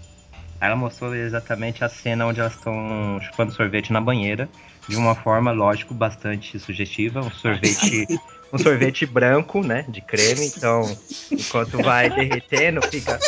[0.59, 4.49] Aí ela mostrou exatamente a cena onde elas estão chupando sorvete na banheira,
[4.87, 7.21] de uma forma, lógico, bastante sugestiva.
[7.21, 8.07] Um sorvete,
[8.53, 10.45] um sorvete branco, né, de creme.
[10.55, 10.83] Então,
[11.31, 13.19] enquanto vai derretendo, fica.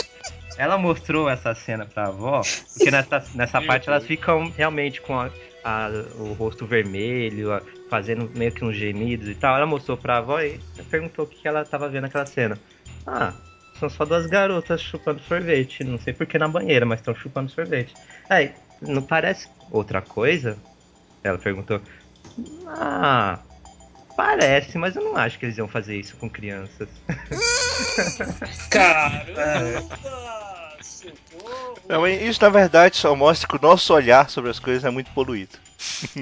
[0.57, 2.41] Ela mostrou essa cena pra avó,
[2.73, 5.29] porque nessa, nessa Meu parte elas ficam realmente com a-
[5.63, 9.57] a- o rosto vermelho, a- fazendo meio que uns gemidos e tal.
[9.57, 10.57] Ela mostrou pra avó e
[10.89, 12.57] perguntou o que ela tava vendo naquela cena.
[13.05, 13.33] Ah,
[13.79, 15.83] são só duas garotas chupando sorvete.
[15.83, 17.93] Não sei por que na banheira, mas estão chupando sorvete.
[18.29, 20.55] Aí, não parece outra coisa?
[21.21, 21.81] Ela perguntou.
[22.67, 23.39] Ah,
[24.15, 26.89] parece, mas eu não acho que eles iam fazer isso com crianças.
[28.69, 29.83] Caramba!
[30.81, 31.79] Socorro!
[31.87, 35.11] Não, isso na verdade só mostra que o nosso olhar sobre as coisas é muito
[35.11, 35.57] poluído.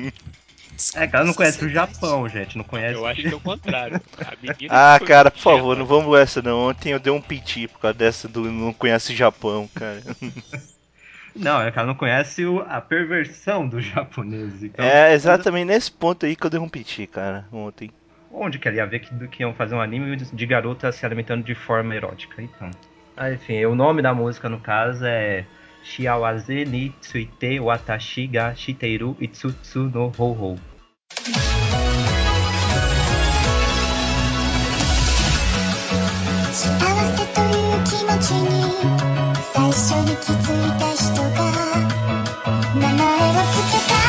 [0.95, 1.69] É que ela não conhece o.
[1.69, 2.57] Japão, gente.
[2.57, 2.95] Não conhece.
[2.95, 4.01] Eu acho que é o contrário.
[4.69, 6.67] Ah, cara, por favor, não vamos essa não.
[6.67, 10.01] Ontem eu dei um piti por causa dessa do não conhece Japão, cara.
[11.35, 14.63] Não, é que ela não conhece o- a perversão do japonês.
[14.63, 17.89] Então, É exatamente nesse ponto aí que eu dei um piti, cara, ontem.
[18.31, 21.43] onde que ela ia ver que, que iam fazer um anime de, garota se alimentando
[21.43, 22.41] de forma erótica?
[22.41, 22.69] Então.
[23.15, 25.45] Ah, enfim, o nome da música no caso é
[25.83, 30.59] Shiawaze ni Tsuite Watashi ga Shiteiru Itsutsu no Hou Hou.
[37.85, 38.63] 気持ちに
[39.53, 41.51] 最初に気づいた人が
[42.75, 44.02] 名前を付けた。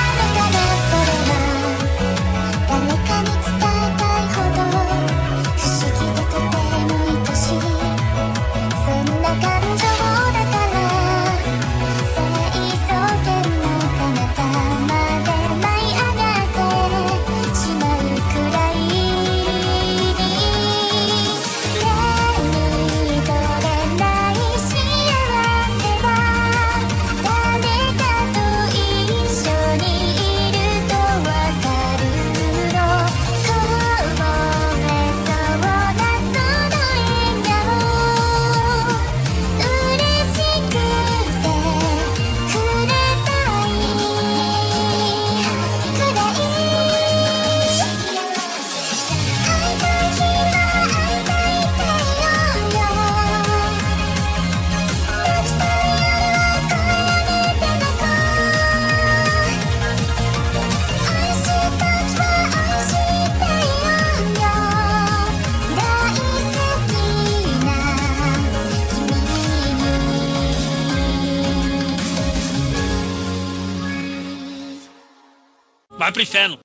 [76.05, 76.59] Vai pro inferno.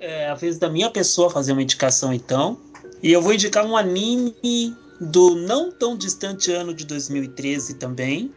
[0.00, 2.58] É a vez da minha pessoa fazer uma indicação então.
[3.02, 8.32] E eu vou indicar um anime do não tão distante ano de 2013 também,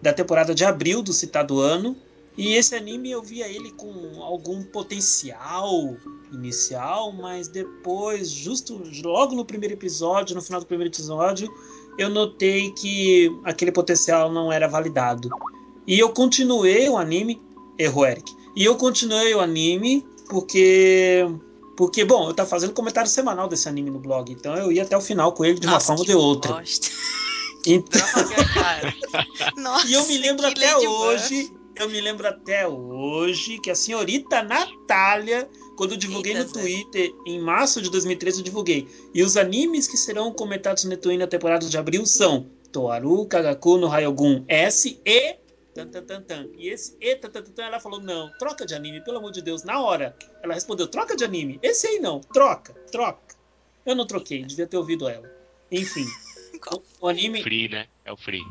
[0.00, 1.94] da temporada de abril do citado ano.
[2.38, 5.98] E esse anime eu via ele com algum potencial
[6.32, 11.52] inicial, mas depois, justo logo no primeiro episódio, no final do primeiro episódio,
[11.98, 15.28] eu notei que aquele potencial não era validado.
[15.86, 17.40] E eu continuei o anime,
[17.78, 18.32] erro Eric.
[18.56, 21.26] E eu continuei o anime porque
[21.76, 24.96] porque bom, eu tava fazendo comentário semanal desse anime no blog, então eu ia até
[24.96, 26.52] o final com ele de uma Nossa, forma ou de outra.
[26.52, 26.88] bosta.
[27.66, 28.00] Então.
[29.56, 34.42] Nossa, e eu me lembro até hoje, eu me lembro até hoje que a senhorita
[34.42, 35.48] Natália,
[35.80, 36.52] quando eu divulguei Eita, no.
[36.52, 38.86] Twitter, em março de 2013 eu divulguei.
[39.14, 43.78] E os animes que serão comentados no Netui na temporada de abril são Toaru, Kagaku
[43.78, 45.36] no Ryogun S e
[45.74, 46.48] tan, tan, tan, tan.
[46.58, 49.32] E esse e tan, tan, tan, tan, ela falou: "Não, troca de anime, pelo amor
[49.32, 50.14] de Deus", na hora.
[50.42, 51.58] Ela respondeu: "Troca de anime".
[51.62, 53.34] Esse aí não, troca, troca.
[53.86, 55.32] Eu não troquei, devia ter ouvido ela.
[55.72, 56.04] Enfim,
[56.76, 57.86] o, o anime Free, né?
[58.04, 58.44] É o Free.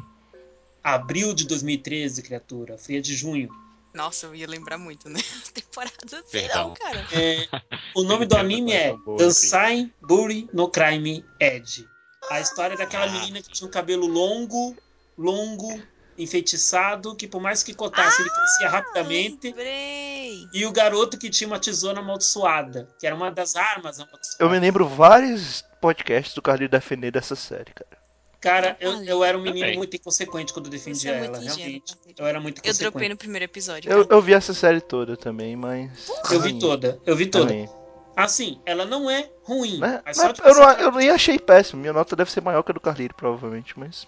[0.83, 3.68] abril de 2013, criatura, fria de junho.
[3.93, 5.19] Nossa, eu ia lembrar muito, né?
[5.53, 6.67] Temporada assim Perdão.
[6.69, 7.07] não, cara.
[7.11, 7.47] É,
[7.95, 11.87] o nome do anime é é boa Dansai Buri no Crime Edge.
[12.29, 14.75] A história daquela Ah, menina que tinha um cabelo longo,
[15.17, 15.81] longo,
[16.17, 19.47] enfeitiçado, que por mais que cortasse, ele crescia rapidamente.
[19.47, 20.47] Lembrei.
[20.53, 24.39] E o garoto que tinha uma tesoura amaldiçoada, que era uma das armas amaldiçoadas.
[24.39, 27.98] Eu me lembro vários podcasts do Carlinho defender dessa série, cara.
[28.41, 29.77] Cara, eu, eu era um menino Também.
[29.77, 31.95] muito inconsequente quando defendia é ela, ingênuo, realmente.
[32.17, 33.09] Eu era muito Eu dropei inconsequente.
[33.09, 33.91] no primeiro episódio.
[33.91, 36.09] Eu, eu vi essa série toda também, mas.
[36.31, 37.51] Eu vi toda, eu vi toda.
[37.53, 37.67] ruim.
[38.15, 39.77] Assim, ela não é ruim.
[39.79, 41.81] Mas Mas eu, não, você- eu nem achei péssimo.
[41.81, 44.07] Minha nota deve ser maior que a do Carlinho, provavelmente, mas.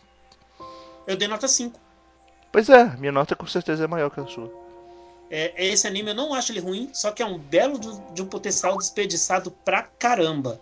[1.07, 1.79] eu dei nota 5.
[2.51, 4.51] Pois é, minha nota com certeza é maior que a sua.
[5.29, 8.21] É, esse anime eu não acho ele ruim, só que é um belo de, de
[8.21, 10.59] um potencial desperdiçado pra caramba.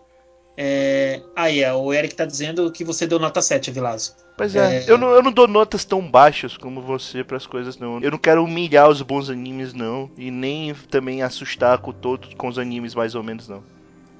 [0.62, 4.14] É, aí, é, o Eric tá dizendo que você deu nota 7, Vilazo.
[4.36, 4.92] Pois é, É.
[4.92, 8.02] Eu, não, eu não dou notas tão baixas como você pras coisas, não.
[8.02, 10.12] Eu não quero humilhar os bons animes, não.
[10.18, 13.64] E nem também assustar com todos com os animes mais ou menos, não.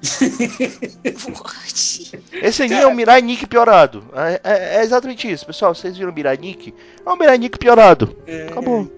[2.32, 4.02] Esse anime é o Mirai Nikki piorado.
[4.14, 5.74] É, é- é exatamente isso, pessoal.
[5.74, 6.74] Vocês viram Mirai Nikki?
[7.04, 8.16] É o Mirai Nikki piorado.
[8.48, 8.90] Acabou.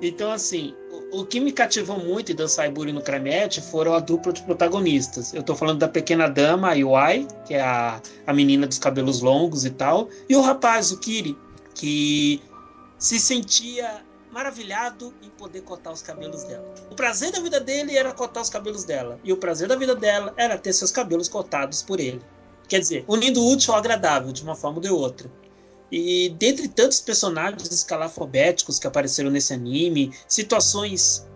[0.00, 0.72] Então, assim,
[1.12, 5.32] o, que me cativou muito em Dansai Buri no Cremete foram a dupla de protagonistas.
[5.32, 9.20] Eu tô falando da pequena dama, a Iwai, que é a, a menina dos cabelos
[9.20, 11.36] longos e tal, e o rapaz, o Kiri,
[11.74, 12.42] que
[12.98, 16.74] se sentia maravilhado em poder cortar os cabelos dela.
[16.90, 19.94] O prazer da vida dele era cortar os cabelos dela, e o prazer da vida
[19.94, 22.20] dela era ter seus cabelos cortados por ele.
[22.68, 25.30] Quer dizer, unindo o útil ao agradável, de uma forma ou de outra.
[25.90, 31.26] E dentre tantos personagens escalafobéticos que apareceram nesse anime, situações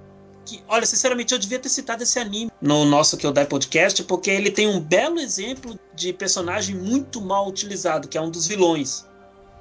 [0.45, 4.51] que, olha, sinceramente eu devia ter citado esse anime no nosso Kyodai Podcast, porque ele
[4.51, 9.07] tem um belo exemplo de personagem muito mal utilizado, que é um dos vilões.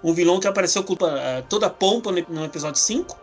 [0.04, 0.98] Um vilão que apareceu com uh,
[1.48, 3.16] toda a pompa no, episódio 5,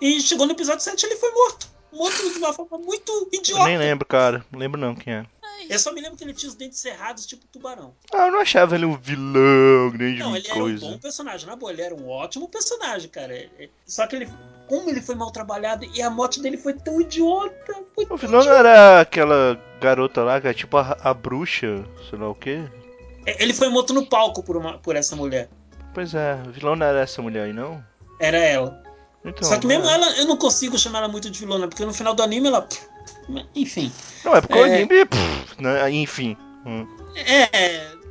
[0.00, 1.68] e chegou no episódio 7 ele foi morto.
[1.92, 3.64] Morto de uma forma muito Eu idiota.
[3.64, 4.44] nem lembro, cara.
[4.52, 5.26] Não lembro não quem é.
[5.68, 7.94] Eu só me lembro que ele tinha os dentes cerrados, tipo tubarão.
[8.12, 10.86] Ah, eu não achava ele um vilão, grande Não, ele era um coisa.
[10.86, 11.46] bom personagem.
[11.46, 13.34] Na boa, ele era um ótimo personagem, cara.
[13.86, 14.28] Só que ele.
[14.68, 17.74] Como ele foi mal trabalhado e a morte dele foi tão idiota.
[17.94, 21.84] Foi O tão vilão não era aquela garota lá, que é tipo a, a bruxa,
[22.10, 22.62] sei lá o quê?
[23.24, 25.48] É, Ele foi morto no palco por, uma, por essa mulher.
[25.94, 27.82] Pois é, o vilão não era essa mulher aí, não?
[28.20, 28.82] Era ela.
[29.24, 29.92] Então, Só que mesmo é.
[29.94, 32.68] ela, eu não consigo chamar ela muito de vilona, porque no final do anime ela.
[33.54, 33.92] Enfim.
[34.24, 34.74] Não, é porque o É.
[34.76, 35.06] anime.
[35.06, 36.36] pff, né, enfim.
[36.66, 36.86] Hum.
[37.14, 37.48] É,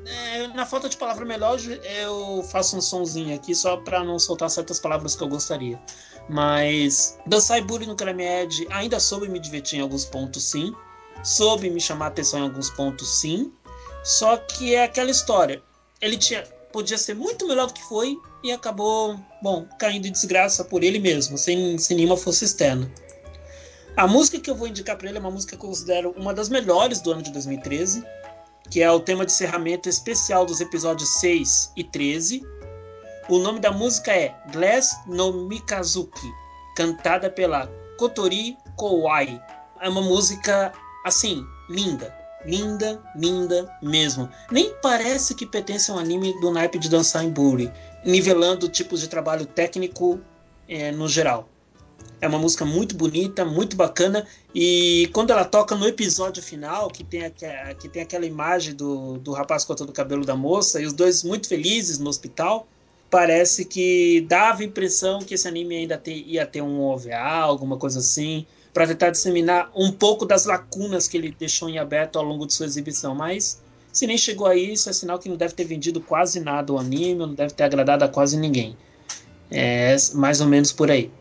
[0.06, 4.50] é, na falta de palavra melhor, eu faço um sonzinho aqui só pra não soltar
[4.50, 5.80] certas palavras que eu gostaria.
[6.30, 10.74] Mas Dansai Buri no Kramed ainda soube me divertir em alguns pontos, sim.
[11.24, 13.52] Soube me chamar a atenção em alguns pontos, sim.
[14.04, 15.62] Só que é aquela história.
[16.02, 20.64] Ele tinha, podia ser muito melhor do que foi e acabou, bom, caindo em desgraça
[20.64, 22.90] por ele mesmo, sem, sem nenhuma força externa.
[23.98, 26.34] A música que eu vou indicar pra ele é uma música que eu considero uma
[26.34, 28.06] das melhores do ano de 2013
[28.70, 32.44] que é o tema de encerramento especial dos episódios 6 e 13.
[33.30, 36.32] O nome da música é Glass no Mikazuki,
[36.76, 37.68] cantada pela
[37.98, 39.42] Kotori Kowai.
[39.82, 40.74] É uma música,
[41.06, 42.16] assim, linda.
[42.46, 44.30] Linda, linda mesmo.
[44.52, 47.72] Nem parece que pertence a um anime do naipe de dançar em Buri,
[48.06, 50.20] nivelando tipos de trabalho técnico
[50.70, 51.50] eh, no geral.
[52.20, 54.26] É uma música muito bonita, muito bacana.
[54.54, 59.18] E quando ela toca no episódio final, que tem, aque- que tem aquela imagem do,
[59.20, 62.68] do rapaz cortando o cabelo da moça, e os dois muito felizes no hospital,
[63.10, 67.78] parece que dava a impressão que esse anime ainda te- ia ter um OVA, alguma
[67.78, 72.26] coisa assim, para tentar disseminar um pouco das lacunas que ele deixou em aberto ao
[72.26, 73.14] longo de sua exibição.
[73.14, 73.62] Mas
[73.94, 76.80] se nem chegou a isso, é sinal que não deve ter vendido quase nada o
[76.80, 78.76] anime, não deve ter agradado a quase ninguém.
[79.52, 81.12] É mais ou menos por aí.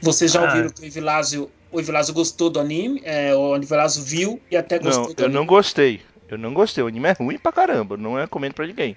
[0.00, 0.44] Vocês já Ah.
[0.44, 4.78] ouviram que o Evilásio, o Evilásio gostou do anime, é, o Evilásio viu e até
[4.78, 5.38] gostou Não, do eu anime.
[5.40, 6.00] não gostei.
[6.28, 6.82] Eu não gostei.
[6.82, 7.96] O anime é ruim pra caramba.
[7.96, 8.96] Não é comendo pra ninguém.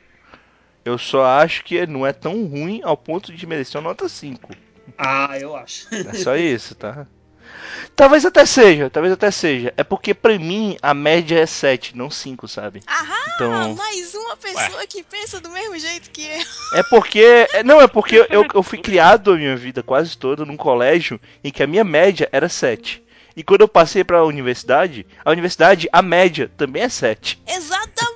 [0.86, 4.54] Eu só acho que não é tão ruim ao ponto de merecer uma nota 5.
[4.98, 5.88] Ah, eu acho.
[5.94, 7.08] É só isso, tá?
[7.96, 9.74] Talvez até seja, talvez até seja.
[9.78, 12.82] É porque pra mim a média é 7, não 5, sabe?
[12.88, 13.76] Aham, Então.
[13.76, 16.80] mais uma pessoa que pensa do mesmo jeito que eu.
[16.80, 17.48] É porque.
[17.54, 21.20] é- Não, é porque eu, eu fui criado a minha vida quase toda num colégio
[21.44, 23.04] em que a minha média era 7.
[23.36, 27.42] E quando eu passei pra universidade, a universidade, a média também é 7.
[27.48, 28.13] Exatamente,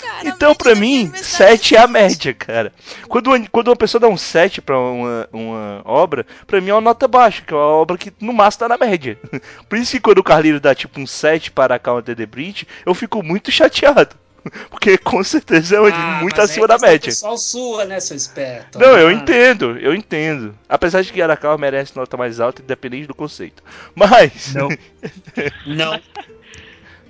[0.00, 0.28] cara.
[0.28, 2.72] Então, pra mim, universidade 7 é a média, cara.
[3.08, 6.74] Quando, uma- quando uma pessoa dá um 7 pra uma, uma obra, pra mim é
[6.74, 9.18] uma nota baixa, que é uma obra que no máximo tá na média.
[9.68, 12.66] Por isso que quando o Carlinho dá tipo um 7 para a Calma The Bridge,
[12.86, 14.16] eu fico muito chateado.
[14.70, 17.06] Porque com certeza é um Ah, muito mas acima é da média.
[17.12, 18.76] pessoal sua, né, seu esperto?
[18.76, 20.52] Não, eu Ah, entendo, eu entendo.
[20.68, 23.62] Apesar de que Arakawa merece nota mais alta, independente do conceito.
[23.94, 24.52] Mas.
[24.52, 24.68] Não.
[25.64, 26.00] Não,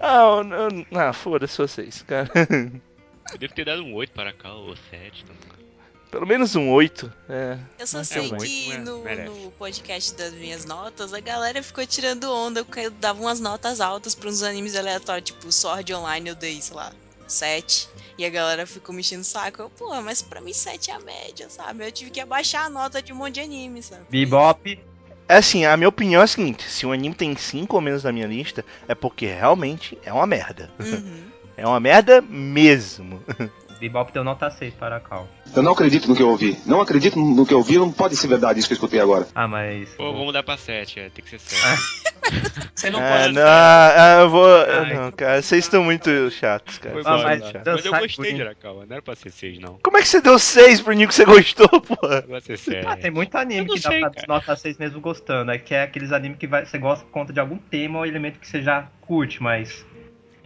[0.03, 2.28] Ah, não, ah foda-se vocês, cara.
[3.32, 5.62] Eu devo ter dado um 8 para cá, ou 7 também.
[6.11, 7.11] Pelo menos um 8.
[7.28, 7.59] É.
[7.78, 8.78] Eu só sei muito, que né?
[8.78, 9.30] no, Merece.
[9.30, 13.80] no podcast das minhas notas, a galera ficou tirando onda porque eu dava umas notas
[13.80, 16.92] altas pra uns animes aleatórios, tipo Sword Online eu dei, sei lá,
[17.26, 17.88] 7.
[18.18, 19.62] E a galera ficou me enchendo o saco.
[19.62, 21.86] Eu, pô, mas pra mim 7 é a média, sabe?
[21.86, 24.05] Eu tive que abaixar a nota de um monte de anime, sabe?
[24.11, 24.78] Bebop.
[25.32, 28.04] É assim, a minha opinião é a seguinte: se um anime tem 5 ou menos
[28.04, 30.70] na minha lista, é porque realmente é uma merda.
[30.78, 31.22] Uhum.
[31.54, 33.22] É uma merda mesmo.
[33.88, 35.26] Bebop deu nota 6 para a Cal.
[35.54, 36.56] Eu não acredito no que eu ouvi.
[36.64, 39.26] Não acredito no que eu ouvi, não pode ser verdade isso que eu escutei agora.
[39.34, 39.90] Ah, mas.
[39.94, 41.82] Pô, vamos dar pra 7, é, tem que ser 7.
[42.74, 43.34] você não É, pode.
[43.34, 44.46] não, ah, eu vou.
[44.62, 44.94] Ai.
[44.94, 46.94] Não, cara, vocês estão muito chatos, cara.
[46.94, 47.62] Foi Ah, mas muito chatos.
[47.64, 49.78] dan- Mas eu gostei de Arakawa, não era pra ser 6 não.
[49.82, 51.68] Como é que você deu 6 pro Nico que você gostou?
[52.10, 52.86] Era pra ser 7.
[52.86, 54.26] Ah, tem muito anime que dá sei, pra cara.
[54.28, 55.50] nota 6 mesmo gostando.
[55.50, 58.06] É que é aqueles animes que vai, você gosta por conta de algum tema ou
[58.06, 59.84] elemento que você já curte, mas.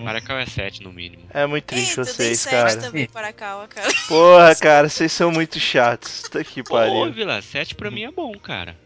[0.05, 1.23] Arakawa é 7 no mínimo.
[1.33, 2.77] É muito triste Eita, vocês, 7 cara.
[2.81, 3.89] também para a Kawa, cara.
[4.09, 6.23] Porra, cara, vocês são muito chatos.
[6.31, 7.13] Tá que Pô, pariu.
[7.13, 8.77] Vila, 7 pra mim é bom, cara.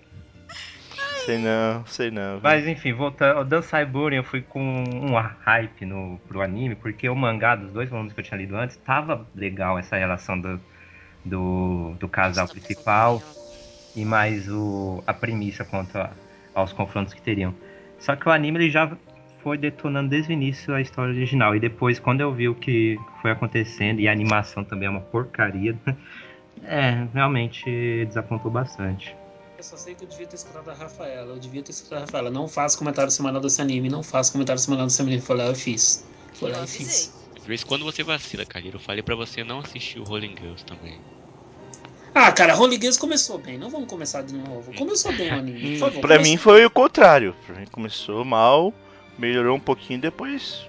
[1.25, 2.41] Sei não, sei não.
[2.43, 7.09] Mas enfim, voltando, o Dansai Buren eu fui com um hype no, pro anime, porque
[7.09, 10.59] o mangá dos dois volumes que eu tinha lido antes tava legal essa relação do,
[11.25, 13.23] do, do casal principal
[13.95, 16.11] e mais o, a premissa quanto a-
[16.55, 17.55] aos confrontos que teriam.
[17.99, 18.91] Só que o anime ele já
[19.43, 21.55] foi detonando desde o início a história original.
[21.57, 25.01] E depois, quando eu vi o que foi acontecendo, e a animação também é uma
[25.01, 25.77] porcaria,
[26.65, 29.17] é, realmente desapontou bastante.
[29.59, 31.35] Eu só sei que eu devia ter escutado a Rafaela.
[31.35, 32.31] Eu devia ter escutado a Rafaela.
[32.31, 33.91] Não faça comentário semanal desse anime.
[33.91, 35.21] Não faça comentário semanal desse anime.
[35.21, 36.07] Foi lá, eu fiz.
[36.33, 36.87] Foi Eu lá e avisei.
[36.87, 37.15] fiz.
[37.43, 38.77] De vez em quando você vacila, Kalira.
[38.77, 40.99] Eu falei pra você não assistir o Rolling Girls também.
[42.15, 43.59] Ah, cara, Holy Games começou bem.
[43.59, 44.73] Não vamos começar de novo.
[44.75, 45.73] Começou bem o anime.
[45.73, 47.37] Por favor, Pra começou mim foi o contrário.
[47.47, 48.73] Pra mim começou mal,
[49.21, 50.67] melhorou um pouquinho depois.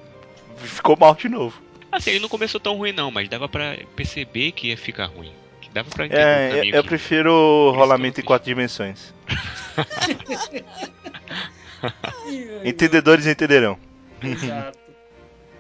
[0.58, 1.60] ficou mal de novo.
[1.92, 5.32] Assim, ele não começou tão ruim não, mas dava pra perceber que ia ficar ruim.
[5.60, 9.12] Que dava pra entender o É, eu, eu que- prefiro rolamento em quatro dimensões.
[12.64, 13.78] Entendedores entenderão.
[14.22, 14.80] Exato.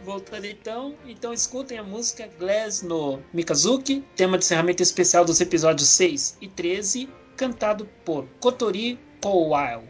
[0.04, 5.88] Voltando então, então escutem a música Glass no Mikazuki, tema de encerramento especial dos episódios
[5.90, 9.84] 6 e 13, cantado por Kotori Kowile.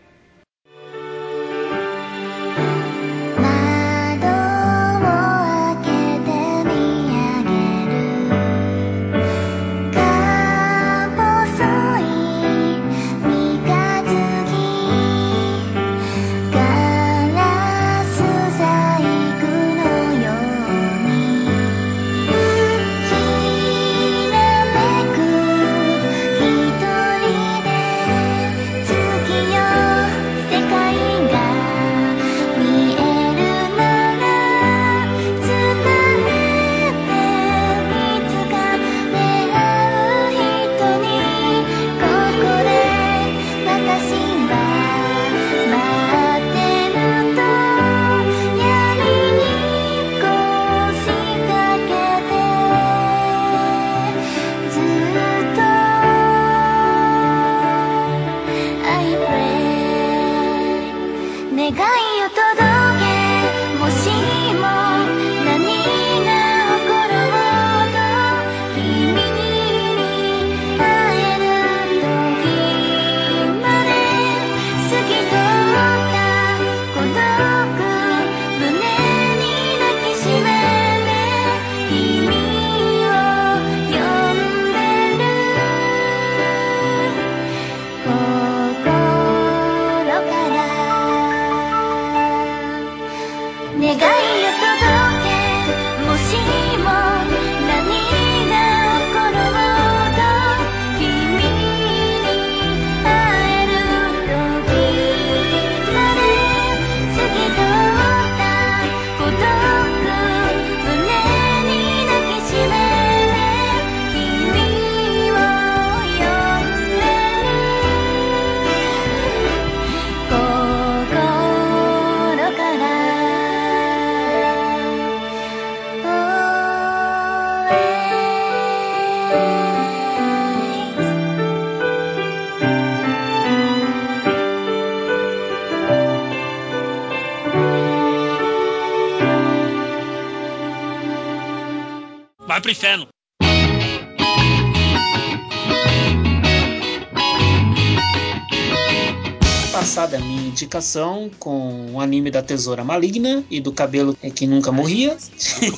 [151.39, 155.17] Com o anime da Tesoura Maligna e do cabelo que nunca morria.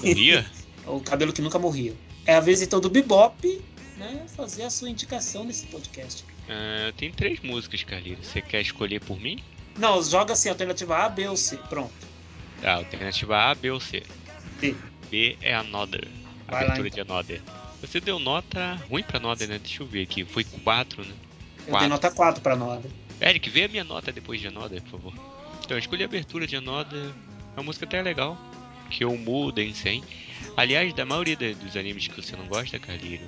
[0.03, 0.45] Morria?
[0.85, 1.93] o cabelo que nunca morria.
[2.25, 3.61] É a vez então do Bebop,
[3.97, 6.25] né, fazer a sua indicação nesse podcast.
[6.49, 8.27] Ah, tem três músicas, Carlinhos.
[8.27, 9.39] Você quer escolher por mim?
[9.77, 11.57] Não, joga assim, alternativa A, B ou C.
[11.69, 11.93] Pronto.
[12.63, 14.03] Ah, alternativa A, B ou C.
[14.59, 14.75] B.
[15.09, 16.07] B é Another.
[16.47, 17.05] Vai lá, Abertura então.
[17.05, 17.41] de Another.
[17.81, 19.59] Você deu nota ruim pra Another, né?
[19.59, 20.23] Deixa eu ver aqui.
[20.23, 21.13] Foi 4, né?
[21.67, 22.89] Eu dei nota 4 pra Noda.
[23.23, 25.13] Eric, vê a minha nota depois de Another, por favor.
[25.63, 27.09] Então, eu escolhi a abertura de Another.
[27.55, 28.37] É uma música até legal.
[28.89, 30.03] Que eu mudo em 100.
[30.57, 33.23] Aliás, da maioria dos animes que você não gosta, Carliro,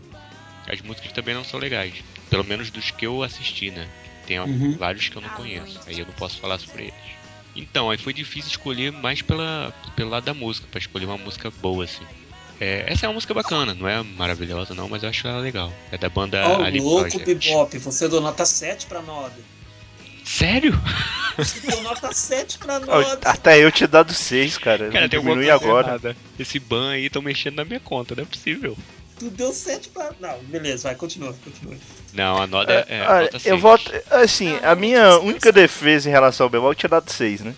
[0.72, 1.94] as músicas também não são legais.
[2.30, 3.88] Pelo menos dos que eu assisti, né?
[4.28, 4.76] Tem Uhum.
[4.78, 5.80] vários que eu não conheço.
[5.88, 7.16] Aí eu não posso falar sobre eles.
[7.56, 11.50] Então, aí foi difícil escolher mais pela, pelo lado da música, pra escolher uma música
[11.62, 12.04] boa, assim.
[12.60, 15.72] É, essa é uma música bacana, não é maravilhosa não, mas eu acho ela legal.
[15.92, 17.50] É da banda Ó, Ali louco, Project.
[17.50, 19.36] Bebop, você deu nota 7 pra Noda.
[20.26, 20.74] Sério?
[21.38, 23.30] Você deu nota 7 pra Noda.
[23.30, 24.90] Até eu tinha dado 6, cara.
[24.90, 25.88] Cara, Não tem alguma diminui coisa agora.
[25.88, 26.18] errada.
[26.40, 28.76] Esse ban aí estão mexendo na minha conta, não é possível.
[29.20, 30.12] Tu deu 7 pra.
[30.20, 31.76] Não, beleza, vai, continua, continua.
[32.14, 33.92] Não, a nota é, é Olha, nota eu voto.
[34.10, 37.10] Assim, Não, a não, minha não, única defesa em relação ao Bebop eu tinha dado
[37.12, 37.56] 6, né?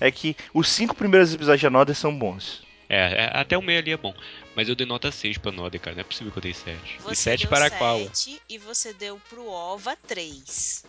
[0.00, 2.62] É que os cinco primeiros episódios de Another são bons.
[2.88, 4.14] É, é, até o meio ali é bom.
[4.54, 5.96] Mas eu dei nota 6 pra Noda, cara.
[5.96, 6.76] Não é possível que eu dei 7.
[6.98, 7.98] E Você 7 deu para qual?
[7.98, 10.84] 7 e você deu pro OVA 3.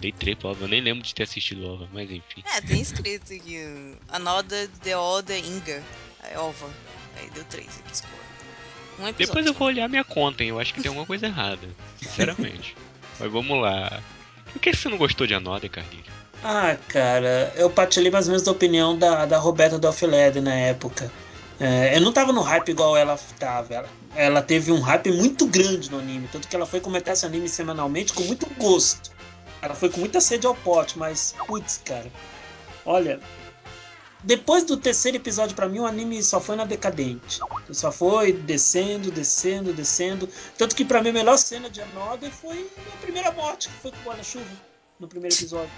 [0.00, 0.64] Dei 3 pra Ova.
[0.64, 2.42] Eu nem lembro de ter assistido Ova, mas enfim.
[2.54, 3.96] É, tem escrito aqui.
[4.08, 5.82] Another The Other Inga.
[6.30, 6.68] É OVA.
[7.16, 8.12] Aí deu 3 aqui, escolha.
[8.98, 9.26] Um episódio.
[9.26, 10.50] Depois eu vou olhar minha conta, hein?
[10.50, 11.68] Eu acho que tem alguma coisa errada.
[11.96, 12.76] Sinceramente.
[13.18, 14.02] mas vamos lá.
[14.52, 16.06] Por que você não gostou de Anoda, Carlinhos?
[16.42, 21.10] Ah, cara, eu partilhei mais ou menos da opinião da, da Roberta Dolphiled na época.
[21.58, 23.74] É, eu não tava no hype igual ela tava.
[23.74, 27.26] Ela, ela teve um hype muito grande no anime, tanto que ela foi comentar esse
[27.26, 29.10] anime semanalmente com muito gosto.
[29.60, 32.10] Ela foi com muita sede ao pote, mas, putz, cara,
[32.84, 33.20] olha,
[34.22, 37.38] depois do terceiro episódio, pra mim, o anime só foi na decadente.
[37.70, 40.28] Só foi descendo, descendo, descendo.
[40.56, 43.92] Tanto que pra mim a melhor cena de Another foi a primeira morte, que foi
[43.92, 44.44] com o guarda-chuva,
[44.98, 45.70] no primeiro episódio.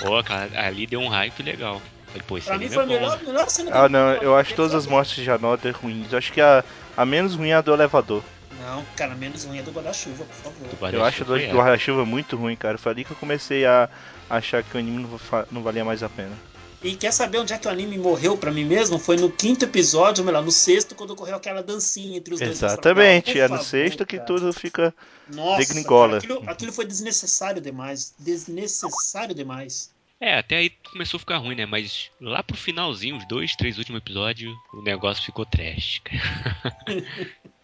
[0.00, 1.80] Pô, cara, ali deu um hype legal.
[2.14, 4.74] Esse Pra mim anime foi a é melhor, melhor cena Ah, não, eu acho todas
[4.74, 6.10] as mortes de Another ruins.
[6.10, 6.64] Eu acho que a,
[6.96, 8.24] a menos ruim é a do elevador.
[8.68, 10.90] Não, cara, menos ruim é do guarda-chuva, por favor.
[10.90, 12.76] Do Eu acho a do do guarda-chuva muito ruim, cara.
[12.76, 13.88] Foi ali que eu comecei a
[14.28, 15.08] achar que o anime
[15.50, 16.36] não, valia mais a pena.
[16.82, 18.98] E quer saber onde é que o anime morreu pra mim mesmo?
[18.98, 22.52] Foi no quinto episódio, ou melhor, no sexto, quando ocorreu aquela dancinha entre os dois.
[22.52, 24.26] Exatamente, é no favor, sexto que cara.
[24.26, 24.94] tudo fica.
[25.34, 26.20] Nossa, degringola.
[26.20, 28.14] cara, aquilo, aquilo foi desnecessário demais.
[28.18, 29.90] Desnecessário demais.
[30.20, 31.64] É, até aí começou a ficar ruim, né?
[31.64, 36.76] Mas lá pro finalzinho, os dois, três últimos episódios, o negócio ficou trash, cara.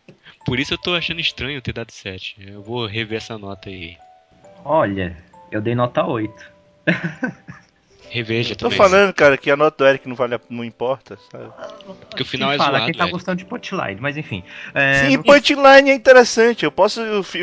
[0.45, 2.36] Por isso eu tô achando estranho ter dado 7.
[2.47, 3.97] Eu vou rever essa nota aí.
[4.64, 5.16] Olha,
[5.51, 6.53] eu dei nota 8.
[8.11, 8.78] Reveja Tô também.
[8.78, 11.51] falando, cara, que a nota do Eric não, vale não importa, sabe?
[12.09, 13.12] Porque o final Quem é fala, zoado, quem tá velho.
[13.12, 14.45] gostando de Spotlight, mas enfim.
[14.72, 16.64] É, Sim, punchline é interessante.
[16.64, 17.01] Eu posso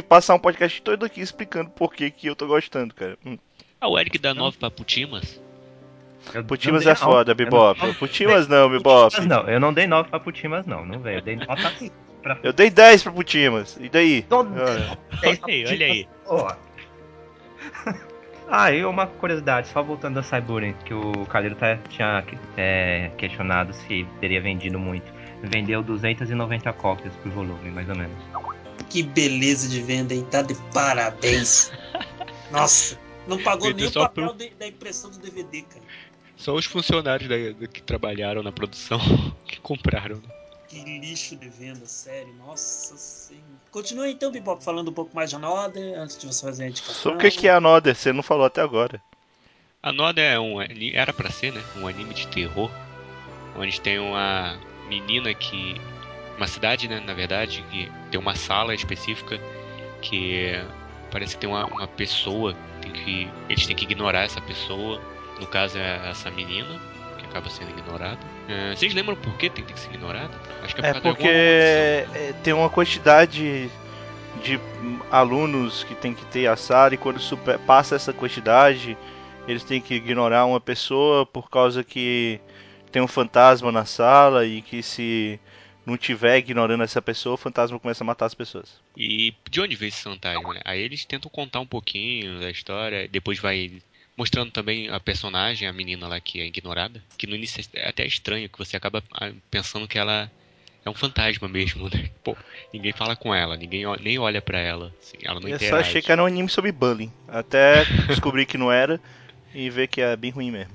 [0.07, 3.17] passar um podcast todo aqui explicando por que, que eu tô gostando, cara.
[3.25, 3.37] Hum.
[3.81, 5.41] Ah, o Eric dá 9 pra Putimas.
[6.33, 7.77] eu Putimas é foda, Bebop.
[7.85, 8.69] não- Putimas não.
[8.79, 11.17] Putimas não, eu não dei 9 pra Putimas não, não veio.
[11.17, 11.69] Eu dei nota
[12.21, 13.77] pra Eu dei 10 pra Putimas.
[13.79, 14.21] E daí?
[14.23, 14.97] Todo- Olha.
[15.47, 16.07] aí, olha aí.
[16.25, 16.53] Ó.
[18.49, 22.23] ah, e uma curiosidade, só voltando a Cyburen, que o Calheiro tá, tinha
[22.57, 25.11] é, questionado se teria vendido muito.
[25.43, 28.15] Vendeu 290 cópias por volume, mais ou menos.
[28.89, 30.25] Que beleza de venda, hein?
[30.29, 31.71] Tá de parabéns.
[32.51, 32.97] Nossa,
[33.27, 35.81] não pagou Vendeu nem o papel de- da impressão do DVD, cara.
[36.35, 38.99] Só os funcionários da, do que trabalharam na produção
[39.45, 40.17] que compraram.
[40.17, 40.40] né?
[40.71, 42.33] Que lixo de venda, sério.
[42.35, 43.45] Nossa senhora.
[43.71, 46.95] Continua então, Bebop, falando um pouco mais de Another, antes de você fazer a indicação.
[46.95, 47.93] Sobre o que, que é a Another?
[47.93, 49.01] Você não falou até agora.
[49.83, 50.61] A Noda é um.
[50.61, 51.61] Era pra ser, né?
[51.75, 52.71] Um anime de terror.
[53.57, 54.57] Onde tem uma
[54.87, 55.75] menina que.
[56.37, 57.01] Uma cidade, né?
[57.01, 59.37] Na verdade, que tem uma sala específica
[60.01, 60.53] que
[61.11, 62.55] parece que tem uma, uma pessoa.
[62.81, 65.01] Tem que, eles têm que ignorar essa pessoa.
[65.37, 66.79] No caso é essa menina,
[67.31, 68.19] acaba sendo ignorada.
[68.47, 70.31] É, vocês lembram por que tem que ser ignorada?
[70.63, 73.69] Acho que é É porque é, tem uma quantidade
[74.43, 74.59] de
[75.09, 78.97] alunos que tem que ter a sala e quando super- passa essa quantidade,
[79.47, 82.39] eles têm que ignorar uma pessoa por causa que
[82.91, 85.39] tem um fantasma na sala e que se
[85.85, 88.79] não tiver ignorando essa pessoa, o fantasma começa a matar as pessoas.
[88.95, 90.61] E de onde veio esse fantasma, né?
[90.65, 93.81] Aí eles tentam contar um pouquinho da história, depois vai
[94.21, 98.05] mostrando também a personagem, a menina lá que é ignorada, que no início é até
[98.05, 100.29] estranho, que você acaba ah, pensando que ela
[100.85, 102.07] é um fantasma mesmo, né?
[102.23, 102.37] Pô,
[102.71, 105.89] ninguém fala com ela, ninguém nem olha pra ela, assim, ela não eu só interage.
[105.89, 109.01] achei que era um anime sobre bullying, até descobri que não era
[109.55, 110.73] e ver que é bem ruim mesmo.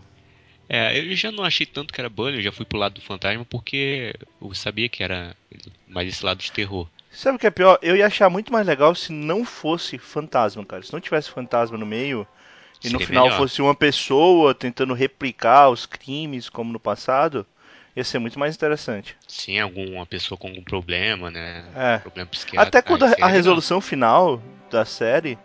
[0.69, 3.01] É, eu já não achei tanto que era bullying, eu já fui pro lado do
[3.01, 5.37] fantasma porque eu sabia que era
[5.87, 6.89] mais esse lado de terror.
[7.13, 7.79] Sabe o que é pior?
[7.81, 10.83] Eu ia achar muito mais legal se não fosse fantasma, cara.
[10.83, 12.27] Se não tivesse fantasma no meio
[12.87, 13.39] e no Seria final melhor.
[13.39, 17.45] fosse uma pessoa tentando replicar os crimes como no passado,
[17.95, 19.17] ia ser muito mais interessante.
[19.27, 21.65] Sim, alguma pessoa com algum problema, né?
[21.75, 21.99] É.
[21.99, 22.69] Problema psiquiátrico.
[22.79, 25.39] Até quando aí a, a resolução final da série,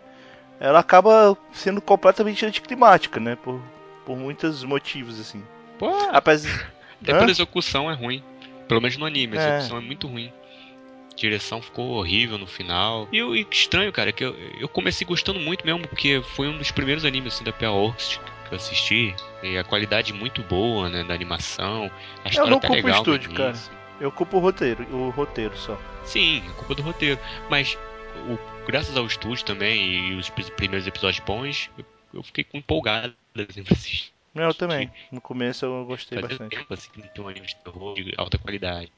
[0.60, 3.36] ela acaba sendo completamente anticlimática, né?
[3.36, 3.60] Por,
[4.06, 5.42] por muitos motivos, assim.
[5.78, 6.72] Pô, Apesar...
[7.02, 7.18] Até Hã?
[7.18, 8.22] pela execução é ruim.
[8.68, 9.48] Pelo menos no anime, a É.
[9.56, 10.32] execução é muito ruim.
[11.12, 13.06] A direção ficou horrível no final.
[13.12, 16.70] E o estranho, cara, que eu, eu comecei gostando muito mesmo, porque foi um dos
[16.70, 19.14] primeiros animes assim, da PA Orcs que eu assisti.
[19.42, 21.90] E a qualidade muito boa, né, da animação.
[22.24, 23.50] A história não tá culpo o legal no estúdio, cara.
[23.50, 23.72] início.
[24.00, 25.78] Eu culpo o roteiro, o roteiro só.
[26.04, 27.20] Sim, é culpa do roteiro.
[27.48, 27.78] Mas
[28.28, 31.84] o- graças ao estúdio também e os pri- primeiros episódios bons, eu,
[32.14, 33.14] eu fiquei empolgado
[33.48, 34.10] assim, pra assistir.
[34.34, 34.90] Eu também.
[35.12, 36.56] No começo eu gostei Fazia bastante.
[36.56, 38.90] tempo assim que não tem um anime de terror de alta qualidade.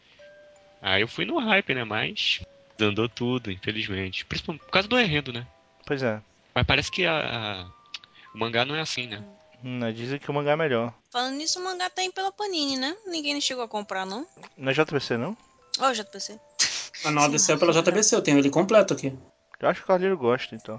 [0.87, 1.83] Aí eu fui no hype, né?
[1.83, 2.41] Mas
[2.79, 4.25] andou tudo, infelizmente.
[4.27, 5.47] Principalmente por causa do enredo, né?
[5.87, 6.21] Pois é.
[6.55, 7.17] Mas parece que a,
[7.63, 7.67] a-
[8.35, 9.25] o mangá não é assim, né?
[9.65, 10.93] Hum, dizem que o mangá é melhor.
[11.11, 12.95] Falando nisso, o mangá tá aí pela Panini, né?
[13.07, 14.27] Ninguém chegou a comprar, não?
[14.59, 15.35] Não é JBC, não?
[15.81, 16.39] Ó, o JPC.
[17.07, 19.11] Another Sim, saiu pela JBC, eu tenho ele completo aqui.
[19.59, 20.79] Eu acho que o Carlinho gosta, então.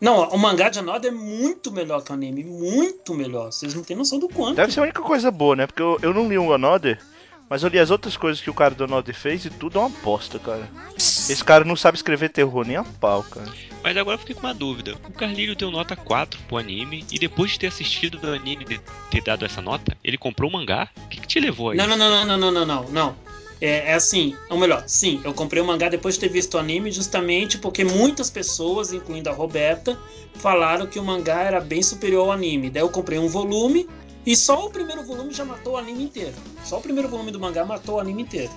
[0.00, 3.52] Não, o mangá de Another é muito melhor que o anime, muito melhor.
[3.52, 4.56] Vocês não têm noção do quanto.
[4.56, 5.66] Deve ser a única coisa boa, né?
[5.68, 7.00] Porque eu, eu não li o Another,
[7.48, 9.82] mas eu li as outras coisas que o cara do Another fez e tudo é
[9.82, 10.68] uma bosta, cara.
[10.96, 13.50] Esse cara não sabe escrever terror nem a pau, cara.
[13.82, 14.94] Mas agora eu fiquei com uma dúvida.
[15.06, 18.80] O Carlírio deu nota 4 pro anime e depois de ter assistido o anime e
[19.10, 20.88] ter dado essa nota, ele comprou o mangá?
[21.04, 21.76] O que, que te levou aí?
[21.76, 23.16] Não, não, não, não, não, não, não, não.
[23.60, 26.58] É, é assim, ou melhor, sim, eu comprei o mangá depois de ter visto o
[26.58, 29.98] anime, justamente porque muitas pessoas, incluindo a Roberta,
[30.34, 32.70] falaram que o mangá era bem superior ao anime.
[32.70, 33.88] Daí eu comprei um volume
[34.26, 36.34] E só o primeiro volume já matou o anime inteiro.
[36.64, 38.50] Só o primeiro volume do mangá matou o anime inteiro.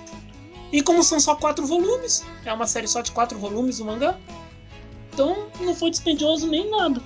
[0.72, 4.18] E como são só quatro volumes, é uma série só de quatro volumes o mangá.
[5.12, 7.02] Então não foi dispendioso nem nada.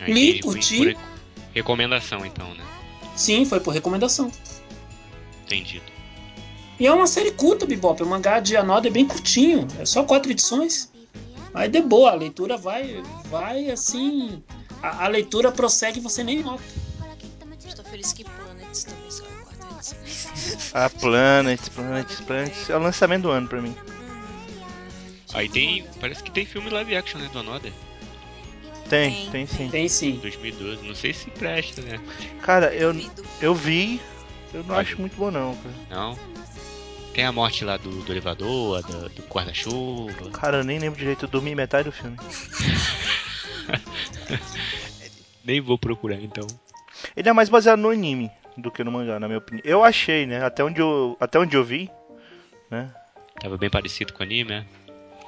[0.00, 0.76] Ah, Li, entendi, foi curti.
[0.78, 0.98] por rec-
[1.54, 2.64] Recomendação, então, né?
[3.14, 4.30] Sim, foi por recomendação.
[5.44, 5.84] Entendido.
[6.78, 8.02] E é uma série curta, Bebop.
[8.02, 9.66] O mangá de Anoda é bem curtinho.
[9.78, 10.92] É só quatro edições.
[11.54, 14.42] Aí de boa, a leitura vai, vai assim.
[14.82, 16.62] A, a leitura prossegue e você nem nota.
[17.66, 19.98] Estou feliz que Planets também saiu a quarta edição.
[20.74, 22.70] Ah, Planets, Planets, Planets.
[22.70, 23.74] É o lançamento do ano pra mim.
[25.34, 25.86] Aí tem.
[26.00, 27.28] Parece que tem filme live action, né?
[27.32, 27.72] Do Another.
[28.88, 29.68] Tem, Tem, tem sim.
[29.68, 30.16] Tem sim.
[30.22, 30.86] 2012.
[30.86, 32.00] Não sei se presta, né?
[32.40, 32.94] Cara, eu,
[33.40, 34.00] eu vi.
[34.54, 35.74] Eu não acho muito bom não, cara.
[35.90, 36.18] Não.
[37.12, 40.30] Tem a morte lá do, do elevador, a do, do guarda-chuva.
[40.30, 42.16] Cara, eu nem lembro direito, eu dormi metade do filme.
[45.44, 46.46] Nem vou procurar, então.
[47.14, 49.62] Ele é mais baseado no anime do que no mangá, na minha opinião.
[49.64, 50.44] Eu achei, né?
[50.44, 51.90] Até onde eu, até onde eu vi,
[52.70, 52.90] né?
[53.40, 54.66] Tava bem parecido com o anime, né?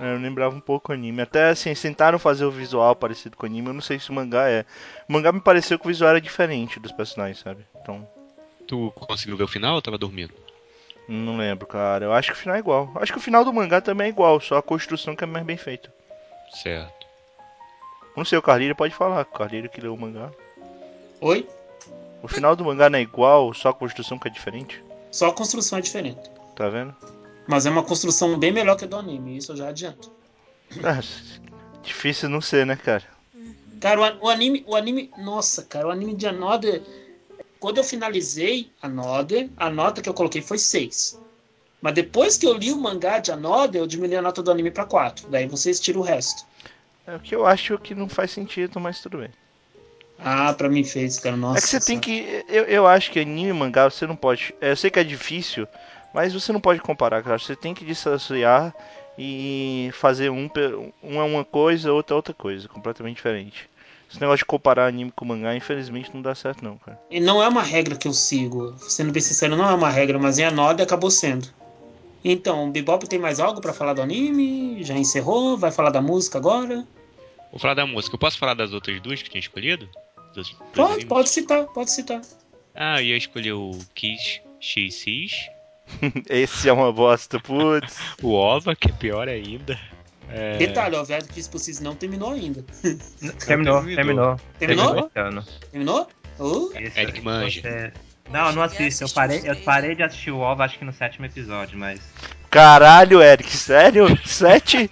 [0.01, 1.21] Eu lembrava um pouco o anime.
[1.23, 3.69] Até assim, tentaram fazer o visual parecido com o anime.
[3.69, 4.65] Eu não sei se o mangá é.
[5.09, 7.67] O mangá me pareceu que o visual era diferente dos personagens, sabe?
[7.83, 8.07] Então,
[8.69, 10.35] Tu conseguiu ver o final ou tava dormindo?
[11.09, 12.05] não lembro, cara.
[12.05, 12.93] Eu acho que o final é igual.
[12.97, 15.45] Acho que o final do mangá também é igual, só a construção que é mais
[15.45, 15.91] bem feita.
[16.53, 17.07] Certo.
[18.15, 19.23] Não sei, o Carlírio pode falar.
[19.23, 20.31] O Carlírio que leu o mangá.
[21.23, 21.49] Oi?
[22.23, 24.83] O final do mangá não é igual, só a construção que é diferente.
[25.11, 26.31] Só a construção é diferente.
[26.57, 26.95] Tá vendo?
[27.47, 30.11] Mas é uma construção bem melhor que a do anime, isso eu já adianto.
[30.85, 31.01] Ah,
[31.83, 33.05] difícil não ser, né, cara?
[33.81, 36.83] Cara, o, o anime, o anime, nossa, cara, o anime de Another,
[37.61, 41.19] quando eu finalizei Another, a nota que eu coloquei foi 6.
[41.81, 44.71] Mas depois que eu li o mangá de Another, eu diminui a nota do anime
[44.71, 45.29] pra 4.
[45.29, 46.45] Daí vocês tiram o resto.
[47.07, 49.31] É o que eu acho que não faz sentido, mas tudo bem.
[50.19, 51.59] Ah, pra mim fez, cara, nossa.
[51.59, 52.45] é que você tem que.
[52.49, 54.55] Eu, eu acho que anime e mangá você não pode.
[54.61, 55.67] é, Eu sei que é difícil,
[56.13, 57.39] mas você não pode comparar, cara.
[57.39, 58.75] Você tem que dissociar
[59.17, 63.69] e fazer um, pe- um é uma coisa, outro é outra coisa, completamente diferente.
[64.11, 66.99] Esse negócio de comparar anime com mangá, infelizmente, não dá certo, não, cara.
[67.11, 68.75] E não é uma regra que eu sigo.
[68.79, 71.47] Sendo bem sincero, não é uma regra, mas em Another acabou sendo.
[72.25, 74.83] Então, o Bebop tem mais algo pra falar do anime?
[74.83, 75.57] Já encerrou?
[75.59, 76.87] Vai falar da música agora?
[77.51, 78.15] Vou falar da música.
[78.15, 79.89] Eu posso falar das outras duas que tinha escolhido?
[80.75, 82.21] Pode, pode citar, pode citar.
[82.75, 85.33] Ah, eu ia escolher o Kiss XX,
[86.29, 87.99] Esse é uma bosta, putz.
[88.23, 89.79] o OVA, que é pior ainda.
[90.31, 92.63] É, Detalhe, o Velho Kiss Possível não terminou ainda.
[93.47, 94.37] Terminou, terminou.
[94.59, 95.09] terminou.
[95.09, 95.45] Terminou?
[95.73, 96.09] Terminou?
[96.39, 97.61] Uh, Esse- Eric manja.
[97.63, 97.93] você-
[98.31, 99.05] Não, não assisto.
[99.05, 102.01] Eu parei, eu parei de assistir o OVA acho que no sétimo episódio, mas.
[102.51, 104.07] Caralho, Eric, sério?
[104.27, 104.91] Sete,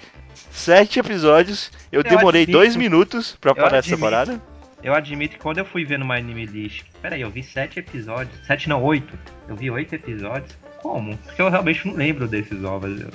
[0.50, 1.70] sete episódios.
[1.92, 2.58] Eu, demorei admito.
[2.58, 4.00] dois minutos pra parar essa admito.
[4.00, 4.42] parada.
[4.82, 7.78] Eu admito que quando eu fui ver no My Anime List, peraí, eu vi sete
[7.80, 8.38] episódios.
[8.46, 9.18] Sete não, oito.
[9.48, 10.56] Eu vi oito episódios.
[10.82, 11.16] Como?
[11.18, 13.00] Porque eu realmente não lembro desses ovos.
[13.00, 13.10] Eu-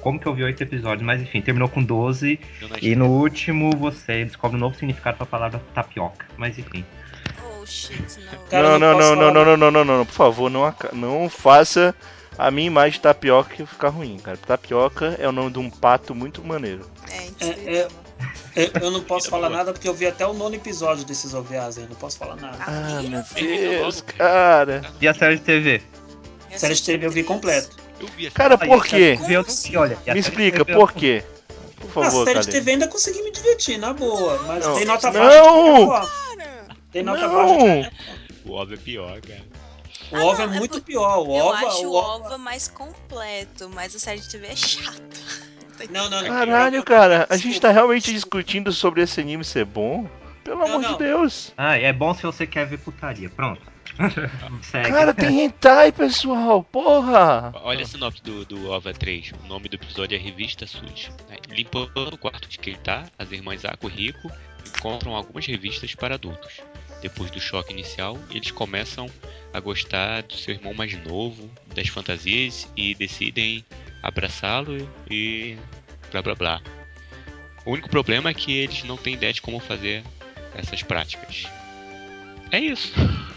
[0.00, 1.02] Como que eu vi oito episódios?
[1.06, 2.40] Mas enfim, terminou com 12.
[2.60, 6.26] eu não E no último você descobre um novo significado pra palavra tapioca.
[6.36, 6.84] Mas enfim.
[7.60, 8.44] Oh shit, não.
[8.48, 11.28] Cara, não, não não, não, não, não, não, não, não, não, por favor, não, não
[11.30, 11.94] faça
[12.36, 14.36] a minha imagem de tapioca ficar ruim, cara.
[14.38, 16.84] Tapioca é o nome de um pato muito maneiro.
[17.08, 18.01] É, É, insustentável.
[18.56, 19.58] Eu, eu não posso falar boa.
[19.58, 22.58] nada porque eu vi até o nono episódio desses OVAs aí, não posso falar nada.
[22.60, 24.82] Ah, meu Deus, cara.
[25.00, 25.82] E a série de TV?
[26.50, 27.76] Eu Série de TV eu vi completo.
[27.98, 29.34] Eu vi Cara, por a série quê?
[29.34, 29.44] eu
[29.74, 29.98] não olha.
[30.06, 31.24] A Me explica, eu- por quê?
[31.80, 32.48] Por Na favor, série de.
[32.48, 34.38] TV ainda consegui me divertir, na boa.
[34.46, 34.74] Mas Não.
[34.76, 35.86] tem nota Não!
[35.88, 36.10] baixa.
[36.36, 37.54] Cara, Tem nota baixa.
[37.56, 37.90] Não!
[38.44, 39.42] O OVA é pior, cara.
[40.12, 41.26] O Ah, OVA não, é é muito por- pior.
[41.26, 42.26] O eu OVA, acho o o OVA...
[42.26, 44.92] OVA mais completo, mas a série de TV é chata.
[45.90, 46.28] Não, não, não.
[46.28, 50.08] Caralho, cara, a gente tá realmente discutindo sobre esse anime ser bom?
[50.44, 50.92] Pelo Não, amor não.
[50.92, 51.52] de Deus.
[51.56, 53.28] Ah, é bom se você quer ver putaria.
[53.30, 53.72] Pronto.
[54.88, 57.52] Cara, tem hentai, pessoal, porra!
[57.62, 59.32] Olha a sinopse do, do OVA 3.
[59.44, 61.12] O nome do episódio é Revista Suja.
[61.48, 64.30] Limpando o quarto de que ele tá, as irmãs Ako e Rico
[64.66, 66.60] encontram algumas revistas para adultos.
[67.02, 69.10] Depois do choque inicial, eles começam
[69.52, 73.64] a gostar do seu irmão mais novo, das fantasias e decidem
[74.02, 75.56] abraçá-lo e
[76.10, 76.62] blá blá blá.
[77.64, 80.02] O único problema é que eles não têm ideia de como fazer
[80.54, 81.46] essas práticas.
[82.50, 82.92] É isso.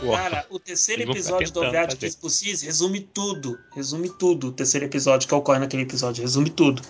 [0.00, 3.58] Cara, o terceiro episódio do OVA de Pussies resume tudo.
[3.74, 4.48] Resume tudo.
[4.48, 6.22] O terceiro episódio que ocorre naquele episódio.
[6.22, 6.80] Resume tudo.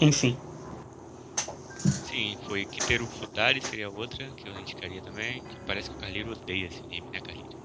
[0.00, 0.36] Enfim.
[1.78, 5.44] Sim, foi Kiteru Futari, seria outra que eu indicaria também.
[5.44, 7.56] Que parece que o Carleiro odeia esse anime, né, Carleiro?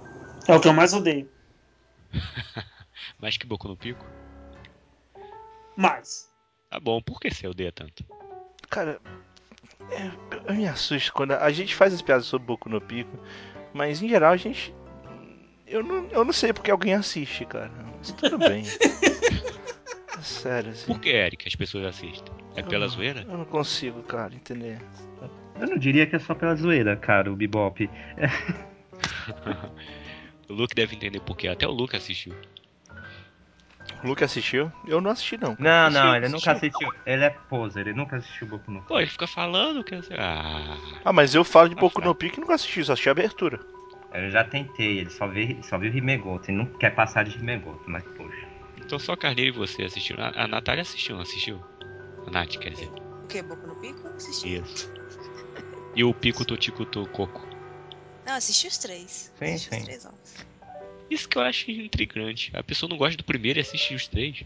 [0.48, 1.28] É o que eu mais odeio.
[3.20, 4.06] Mais que Boku no Pico?
[5.80, 6.30] Mas.
[6.70, 8.04] Tá bom, por que você odeia tanto?
[8.70, 9.00] Cara,
[9.92, 13.18] é, eu me assusto quando a gente faz as piadas sobre Boku no Pico.
[13.74, 14.76] Mas em geral a gente.
[15.66, 17.72] Eu não, eu não sei porque alguém assiste, cara.
[17.98, 18.64] Mas tudo bem.
[20.18, 20.86] É Sério, assim.
[20.86, 22.34] Por que, Eric, as pessoas assistem?
[22.54, 23.22] É pela zoeira?
[23.22, 24.82] Eu não consigo, cara, entender.
[25.58, 27.90] Eu não diria que é só pela zoeira, cara, o Bebop.
[30.50, 31.48] O Luke deve entender por quê.
[31.48, 32.34] Até o Luke assistiu.
[34.04, 34.72] O Luke assistiu?
[34.88, 35.56] Eu não assisti, não.
[35.60, 36.90] Não, não, Assistiu, ele nunca assistiu.
[37.06, 39.96] Ele é poser, ele nunca assistiu Boku no Pô, ele fica falando que...
[40.18, 40.78] Ah...
[41.04, 43.60] Ah, mas eu falo de Boku no Pico e nunca assisti, só assisti a abertura.
[44.14, 47.84] Eu já tentei, ele só viu, só viu Himegoto, ele não quer passar de Himegoto,
[47.88, 48.48] mas poxa.
[48.78, 50.24] Então só Carneiro e você assistiram.
[50.24, 51.64] A, a Natália assistiu, não assistiu?
[52.26, 52.90] A Nath, quer dizer.
[53.24, 53.42] O que?
[53.44, 54.08] Boca no Pico?
[54.16, 54.56] Assisti.
[54.56, 54.92] Isso.
[55.96, 57.48] E o Pico Totico Coco.
[58.26, 59.32] Não, assisti os três.
[59.38, 59.78] Sim, assisti sim.
[59.78, 60.49] os três ovos.
[61.10, 62.52] Isso que eu acho intrigante.
[62.54, 64.44] A pessoa não gosta do primeiro e assiste os três.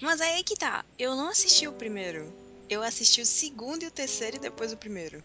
[0.00, 0.84] Mas aí é que tá.
[0.98, 2.32] Eu não assisti o primeiro.
[2.68, 5.22] Eu assisti o segundo e o terceiro e depois o primeiro.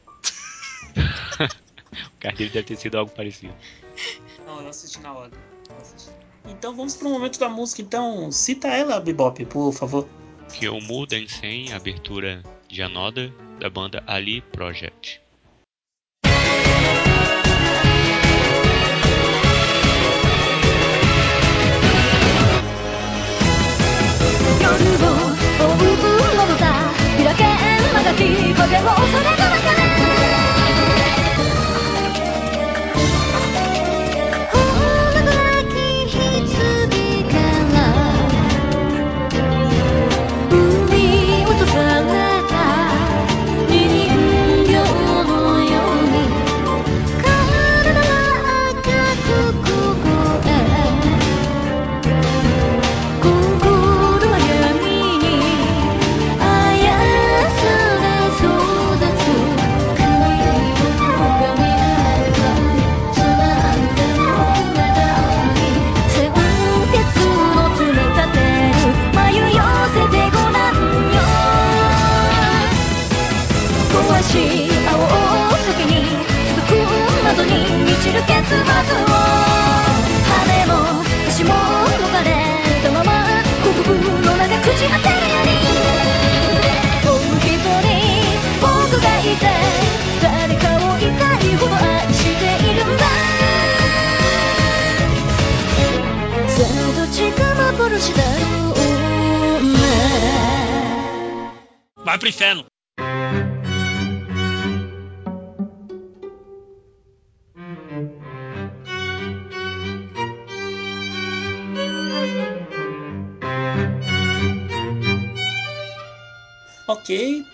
[1.92, 3.54] O Carneiro deve ter sido algo parecido.
[4.46, 5.38] Não, eu assisti na ordem.
[5.82, 6.10] Assisti.
[6.46, 7.82] Então vamos pro momento da música.
[7.82, 10.08] Então, cita ela, Bebop, por favor.
[10.54, 15.22] Que é o Mu Dansen, abertura de Anoda, da banda Ali Project.
[28.61, 29.00] まがき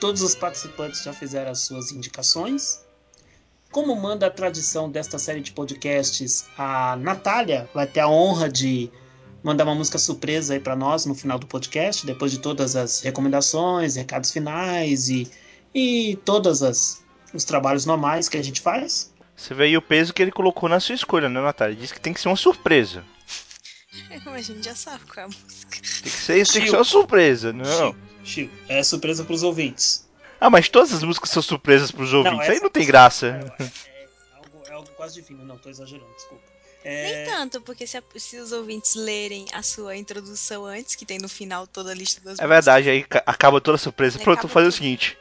[0.07, 2.81] todos os participantes já fizeram as suas indicações.
[3.69, 8.89] Como manda a tradição desta série de podcasts, a Natália vai ter a honra de
[9.43, 13.01] mandar uma música surpresa aí para nós no final do podcast, depois de todas as
[13.01, 15.29] recomendações, recados finais e,
[15.75, 17.03] e todos as,
[17.33, 19.13] os trabalhos normais que a gente faz.
[19.35, 21.73] Você vê aí o peso que ele colocou na sua escolha, né, Natália?
[21.73, 23.03] Ele disse que tem que ser uma surpresa.
[24.25, 25.71] A gente já sabe qual é a música.
[25.71, 27.95] Tem que ser, tem que ser uma surpresa, não.
[28.27, 30.05] Chico, é surpresa para os ouvintes.
[30.39, 32.49] Ah, mas todas as músicas são surpresas pros ouvintes.
[32.49, 33.27] aí não tem graça.
[33.59, 36.43] É, é algo, é algo quase divino, não, tô exagerando, desculpa.
[36.83, 41.05] É, Nem tanto, porque se, a- se os ouvintes lerem a sua introdução antes, que
[41.05, 44.19] tem no final toda a lista das É verdade, aí ca- acaba toda a surpresa.
[44.19, 45.17] Pronto, vou fazer o seguinte.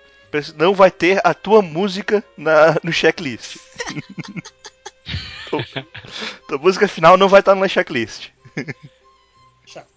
[0.56, 3.56] Não vai ter a tua música na, no checklist.
[5.48, 5.64] tua,
[6.48, 8.28] tua música final não vai estar na checklist.
[9.64, 9.88] chato.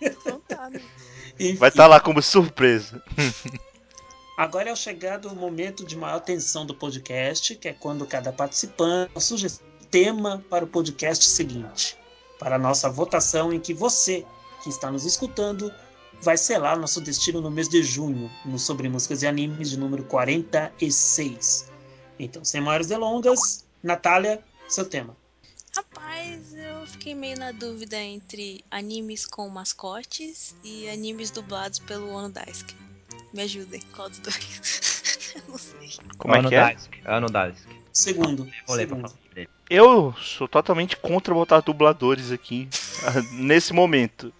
[0.00, 0.80] Então tá, né?
[1.38, 3.02] Enfim, Vai estar lá como surpresa.
[4.36, 8.32] Agora é o chegado o momento de maior tensão do podcast, que é quando cada
[8.32, 9.52] participante sugere
[9.90, 11.98] tema para o podcast seguinte,
[12.38, 14.24] para a nossa votação em que você,
[14.62, 15.70] que está nos escutando,
[16.22, 20.04] vai selar nosso destino no mês de junho, no Sobre Músicas e Animes de número
[20.04, 21.70] 46.
[22.18, 25.14] Então, sem maiores delongas, Natália, seu tema.
[25.74, 32.28] Rapaz, eu fiquei meio na dúvida entre animes com mascotes e animes dublados pelo Ono
[32.28, 32.76] Daisuke.
[33.32, 35.32] Me ajudem, qual dos dois?
[35.34, 35.90] Eu não sei.
[36.18, 36.76] Como é que é?
[37.06, 37.82] Ano Daisuke.
[37.90, 38.46] Segundo.
[38.66, 39.22] Vou ler pra segundo.
[39.70, 42.68] Eu sou totalmente contra botar dubladores aqui
[43.04, 44.30] ah, nesse momento.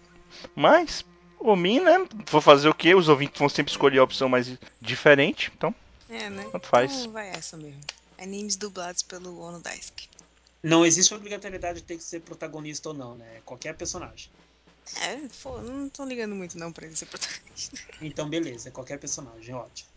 [0.55, 1.03] Mas,
[1.39, 2.07] por mim, né?
[2.31, 2.95] Vou fazer o quê?
[2.95, 5.51] Os ouvintes vão sempre escolher a opção mais diferente.
[5.57, 5.75] Então,
[6.11, 6.47] É, né?
[6.53, 6.93] Tanto faz.
[7.01, 7.81] Então vai essa mesmo.
[8.19, 10.12] Animes dublados pelo Ono Daisuke.
[10.63, 13.41] Não existe obrigatoriedade de ter que ser protagonista ou não, né?
[13.45, 14.31] Qualquer personagem.
[15.01, 17.77] É, pô, não tô ligando muito não pra ele ser protagonista.
[18.01, 19.89] Então, beleza, é qualquer personagem, ótimo.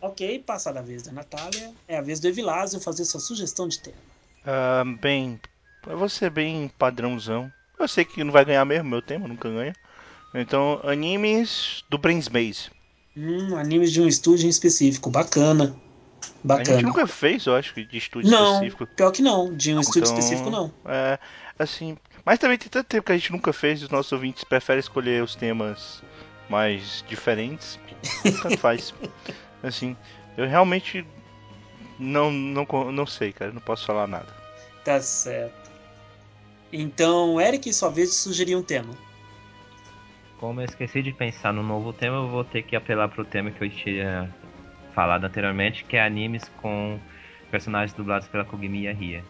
[0.00, 3.78] Ok, passada a vez da Natália, é a vez do Evilásio fazer sua sugestão de
[3.78, 3.96] tema.
[4.44, 5.40] Ah, bem,
[5.86, 7.50] eu vou ser bem padrãozão.
[7.78, 9.74] Eu sei que não vai ganhar mesmo, meu tema nunca ganha.
[10.34, 12.70] Então, animes do Brainsmaze.
[13.16, 15.08] Hum, animes de um estúdio em específico.
[15.08, 15.74] Bacana.
[16.44, 16.64] A Bacana.
[16.78, 18.86] gente nunca fez, eu acho, de estúdio Não, específico.
[18.86, 19.54] pior que não.
[19.54, 20.72] De um estúdio Então, específico, não.
[20.86, 21.18] É,
[21.58, 21.96] assim.
[22.24, 25.22] Mas também tem tanto tempo que a gente nunca fez, os nossos ouvintes preferem escolher
[25.22, 26.02] os temas
[26.48, 27.78] mais diferentes.
[28.42, 28.94] Tanto faz.
[29.62, 29.96] Assim,
[30.36, 31.06] eu realmente
[31.98, 34.28] não, não, não sei, cara, não posso falar nada.
[34.84, 35.70] Tá certo.
[36.72, 38.92] Então, Eric, sua vez de sugerir um tema.
[40.38, 43.50] Como eu esqueci de pensar no novo tema, eu vou ter que apelar pro tema
[43.50, 44.34] que eu tinha
[44.94, 46.98] falado anteriormente, que é animes com
[47.50, 49.24] personagens dublados pela Kogemiya Ria.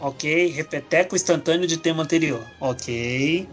[0.00, 2.44] Ok, repeteco instantâneo de tema anterior.
[2.60, 3.48] Ok.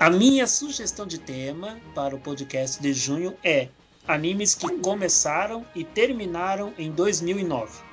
[0.00, 3.68] A minha sugestão de tema para o podcast de junho é
[4.06, 7.88] animes que começaram e terminaram em 2009.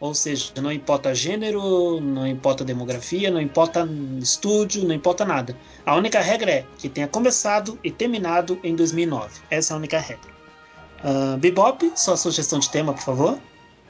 [0.00, 3.88] Ou seja, não importa gênero, não importa demografia, não importa
[4.20, 5.56] estúdio, não importa nada.
[5.84, 9.40] A única regra é que tenha começado e terminado em 2009.
[9.50, 10.37] Essa é a única regra.
[11.02, 13.40] Ah, Bebop, sua sugestão de tema, por favor.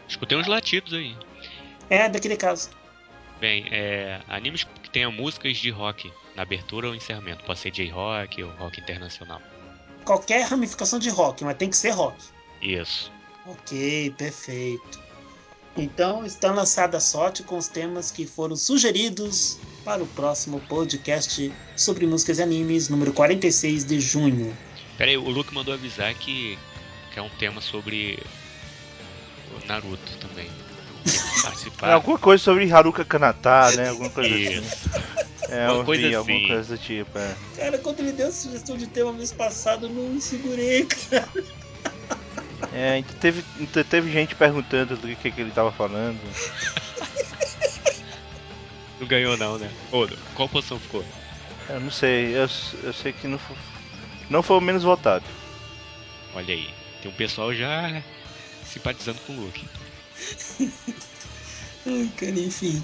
[0.09, 1.17] Escutei uns latidos aí.
[1.91, 2.71] É daquele caso.
[3.41, 7.45] Bem, é, animes que tenham músicas de rock na abertura ou encerramento.
[7.45, 9.41] Pode ser J-rock ou rock internacional.
[10.05, 12.17] Qualquer ramificação de rock, mas tem que ser rock.
[12.61, 13.13] Isso.
[13.47, 15.01] Ok, perfeito.
[15.77, 21.53] Então está lançada a sorte com os temas que foram sugeridos para o próximo podcast
[21.77, 24.57] sobre músicas e animes, número 46 de junho.
[24.97, 26.59] Pera aí, o Luke mandou avisar que,
[27.13, 28.23] que é um tema sobre
[29.53, 30.49] o Naruto também.
[31.09, 31.93] É Participar.
[31.93, 33.89] alguma coisa sobre Haruka Kanata, né?
[33.91, 34.59] Alguma coisa Isso.
[34.59, 35.19] assim.
[35.49, 36.49] É, Alguma eu coisa vi alguma assim.
[36.49, 37.35] coisa do tipo, é.
[37.57, 41.29] Cara, quando ele deu a sugestão de tema mês passado, eu não me segurei, cara.
[42.73, 46.19] É, então teve, então teve gente perguntando do que, que ele tava falando.
[49.01, 49.71] Não ganhou não, né?
[49.93, 51.05] Ô, qual posição ficou?
[51.69, 52.49] Eu não sei, eu,
[52.83, 53.57] eu sei que não foi,
[54.29, 55.25] não foi o menos votado.
[56.35, 56.69] Olha aí.
[57.03, 58.03] Tem um pessoal já
[58.65, 59.65] simpatizando com o Luke.
[62.17, 62.83] Cara, enfim.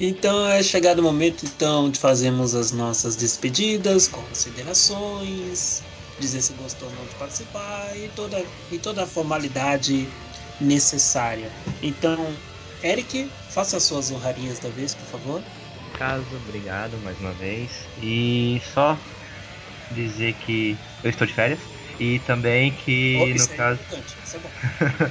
[0.00, 5.82] Então é chegado o momento então de fazermos as nossas despedidas, considerações,
[6.20, 10.06] dizer se gostou ou não de participar e toda, e toda a formalidade
[10.60, 11.50] necessária.
[11.82, 12.34] Então,
[12.82, 15.42] Eric, faça as suas honrarias da vez, por favor.
[15.98, 17.70] Caso, obrigado mais uma vez.
[18.02, 18.98] E só
[19.90, 21.75] dizer que eu estou de férias.
[21.98, 25.10] E também que, Oh, no isso é caso, é bom.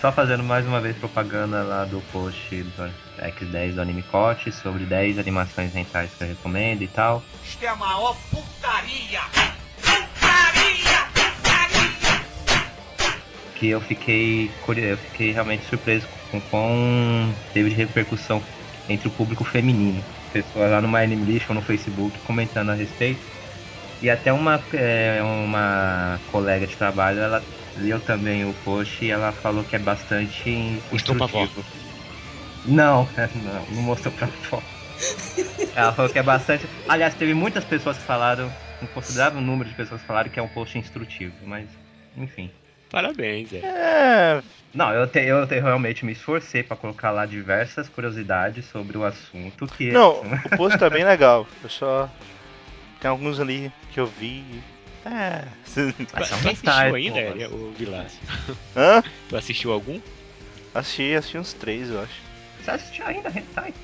[0.00, 4.84] só fazendo mais uma vez propaganda lá do post do X10 do Anime Cote sobre
[4.84, 7.22] 10 animações rentais que eu recomendo e tal.
[7.44, 9.20] Isto é a maior putaria!
[9.76, 11.06] Putaria!
[11.14, 12.20] Putaria!
[13.54, 18.42] que eu fiquei eu fiquei realmente surpreso com quão teve de repercussão
[18.88, 20.02] entre o público feminino.
[20.32, 23.20] Pessoas lá no My Anime List ou no Facebook comentando a respeito.
[24.02, 27.44] E até uma, é, uma colega de trabalho, ela
[27.76, 30.50] leu também o post e ela falou que é bastante
[30.90, 31.48] Mostrou pra.
[32.64, 34.64] Não, não, não mostrou pra fora.
[35.74, 36.68] Ela falou que é bastante.
[36.88, 38.50] Aliás, teve muitas pessoas que falaram,
[38.80, 41.68] um considerável número de pessoas que falaram que é um post instrutivo, mas
[42.16, 42.50] enfim.
[42.90, 43.58] Parabéns, é.
[43.58, 44.42] É,
[44.74, 49.04] Não, eu, te, eu te- realmente me esforcei pra colocar lá diversas curiosidades sobre o
[49.04, 51.46] assunto que não, o post tá bem legal.
[51.62, 52.10] Eu só.
[53.02, 54.44] Tem alguns ali que eu vi.
[55.04, 55.44] É.
[56.14, 57.18] Mas Tu hentais, assistiu ainda.
[57.20, 58.12] Eli, o Vilas?
[58.76, 59.02] Hã?
[59.28, 60.00] Tu assistiu algum?
[60.72, 62.14] Assisti, assisti uns três, eu acho.
[62.62, 63.74] Você assistiu ainda, Hentai?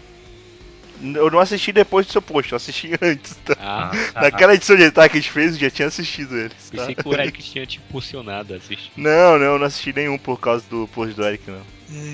[1.02, 3.34] Eu não assisti depois do seu post, eu assisti antes.
[3.44, 3.56] Tá?
[3.58, 6.70] Ah, Naquela edição de Hentai que a gente fez, eu já tinha assistido eles.
[6.70, 6.76] Tá?
[6.78, 8.92] pensei que o Eric tinha te impulsionado a assistir.
[8.96, 11.62] Não, não, eu não assisti nenhum por causa do post do Eric, não.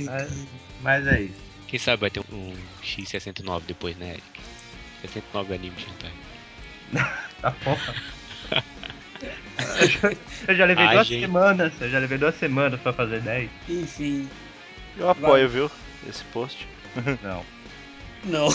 [0.07, 0.47] Mas,
[0.81, 1.45] mas é isso.
[1.69, 4.41] Quem sabe vai ter um, um X69 depois, né, Eric?
[5.03, 6.11] 69 animes de hentai.
[7.41, 7.95] Tá porra.
[9.81, 10.13] Eu já,
[10.49, 11.21] eu já levei Ah, duas gente.
[11.21, 13.51] semanas, eu já levei duas semanas pra fazer 10.
[13.69, 14.29] Enfim,
[14.97, 15.71] Eu apoio, viu?
[16.09, 16.67] Esse post.
[17.23, 17.45] Não.
[18.25, 18.49] não.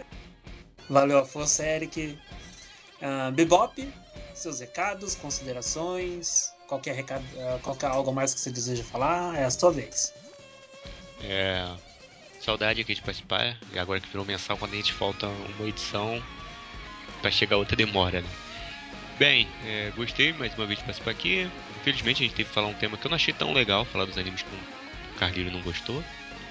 [0.88, 2.18] Valeu a força, Eric.
[3.02, 3.92] Ah, Bebop,
[4.34, 9.50] seus recados, considerações, qualquer recado, ah, qualquer algo mais que você deseja falar, é a
[9.50, 10.12] sua vez.
[11.22, 11.66] É.
[12.40, 13.56] Saudade aqui de participar.
[13.72, 16.22] E agora que virou mensal, quando a gente falta uma edição,
[17.26, 18.28] pra chegar outra demora, né?
[19.18, 21.48] Bem, é, gostei mais uma vez de participar aqui.
[21.80, 24.04] Infelizmente a gente teve que falar um tema que eu não achei tão legal, falar
[24.04, 26.04] dos animes que o Carlinho não gostou.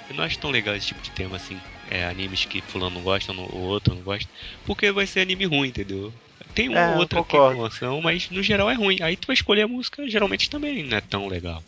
[0.10, 1.58] Eu não acho tão legal esse tipo de tema assim.
[1.90, 4.30] É, animes que fulano não gosta, no- o outro não gosta.
[4.66, 6.14] Porque vai ser anime ruim, entendeu?
[6.54, 8.98] Tem uma É, ou outra que promoção, mas no geral é ruim.
[9.02, 11.64] Aí tu vai escolher a música, geralmente também não é tão legal.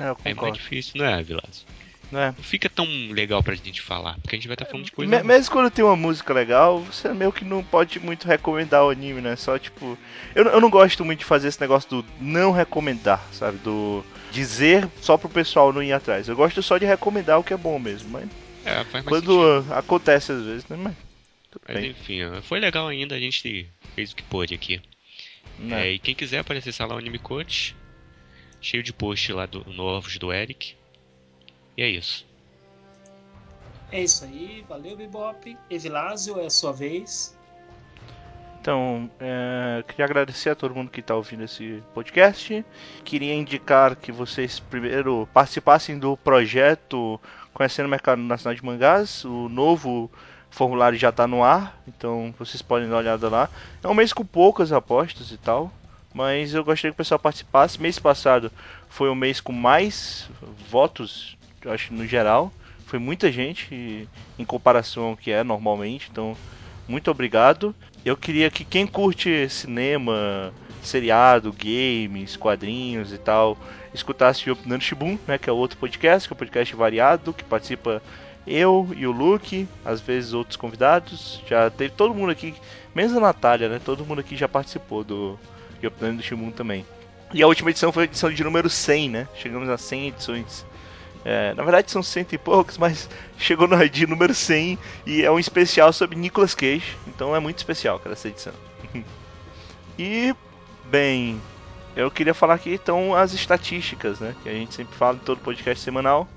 [0.00, 1.66] É, é mais difícil, não é, Vilas?
[2.12, 2.26] É.
[2.26, 5.10] Não fica tão legal pra gente falar, porque a gente vai estar falando de coisa.
[5.10, 8.90] Me- mesmo quando tem uma música legal, você meio que não pode muito recomendar o
[8.90, 9.34] anime, né?
[9.34, 9.98] Só tipo.
[10.34, 13.58] Eu, não- eu não gosto muito de fazer esse negócio do não recomendar, sabe?
[13.58, 16.28] Do dizer só pro pessoal não ir atrás.
[16.28, 18.28] Eu gosto só de recomendar o que é bom mesmo, mas
[18.64, 19.74] É, quando sentido.
[19.74, 20.76] acontece às vezes, né?
[20.76, 20.94] Mas,
[21.68, 24.80] Mas enfim, foi legal ainda, a gente fez o que pôde aqui.
[25.58, 25.88] né?
[25.88, 27.74] É, e quem quiser pode acessar lá o Anime Coach,
[28.60, 30.74] cheio de post lá do, novos do Eric.
[31.76, 32.26] E é isso.
[33.92, 35.56] É isso aí, valeu Bebop.
[35.70, 37.36] Evilásio, é a sua vez.
[38.60, 42.64] Então, é, queria agradecer a todo mundo que está ouvindo esse podcast.
[43.04, 47.20] Queria indicar que vocês primeiro participassem do projeto
[47.54, 49.24] Conhecendo o Mercado Nacional de Mangás.
[49.24, 50.10] O novo
[50.50, 53.48] formulário já está no ar, então vocês podem dar uma olhada lá.
[53.82, 55.72] É um mês com poucas apostas e tal,
[56.12, 57.80] mas eu gostaria que o pessoal participasse.
[57.80, 58.50] Mês passado
[58.88, 60.28] foi o mês com mais
[60.68, 61.35] votos,
[61.66, 62.52] eu acho, no geral.
[62.86, 64.08] Foi muita gente
[64.38, 66.36] em comparação ao que é normalmente, então
[66.88, 67.74] muito obrigado.
[68.04, 70.52] Eu queria que quem curte cinema,
[70.82, 73.58] seriado, games, quadrinhos e tal,
[73.92, 77.42] escutasse o Opinando Shibun, né, que é outro podcast, que é um podcast variado, que
[77.42, 78.00] participa
[78.46, 81.42] eu e o Luke, às vezes outros convidados.
[81.48, 82.54] Já teve todo mundo aqui,
[82.94, 83.80] menos a Natália, né?
[83.84, 85.38] Todo mundo aqui já participou do
[85.84, 86.86] Opinando Shibun também.
[87.34, 89.28] E a última edição foi a edição de número 100, né?
[89.34, 90.64] Chegamos a 100 edições.
[91.28, 95.30] É, na verdade são cento e poucos, mas chegou no de número 100 e é
[95.30, 96.96] um especial sobre Nicolas Cage.
[97.08, 98.52] Então é muito especial, cara, essa edição.
[99.98, 100.32] e,
[100.84, 101.40] bem,
[101.96, 104.36] eu queria falar aqui então as estatísticas, né?
[104.40, 106.28] Que a gente sempre fala em todo podcast semanal.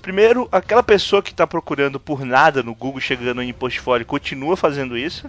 [0.00, 4.96] Primeiro, aquela pessoa que está procurando por nada no Google chegando em portfólio continua fazendo
[4.96, 5.28] isso.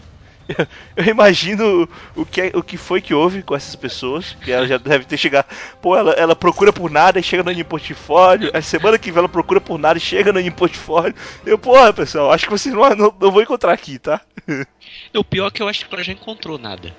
[0.96, 4.68] Eu imagino o que, é- o que foi que houve com essas pessoas, que ela
[4.68, 5.46] já deve ter chegado.
[5.82, 8.52] Pô, ela, ela procura por nada e chega no portfólio.
[8.54, 11.14] A semana que vem ela procura por nada e chega no portfólio.
[11.46, 14.22] Eu, porra, pessoal, acho que vocês não, não, não vão encontrar aqui, tá?
[15.14, 16.96] O pior é que eu acho que ela já encontrou nada.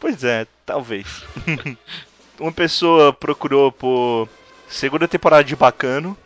[0.00, 1.24] Pois é, talvez.
[2.38, 4.28] Uma pessoa procurou por
[4.68, 6.16] segunda temporada de Bacano.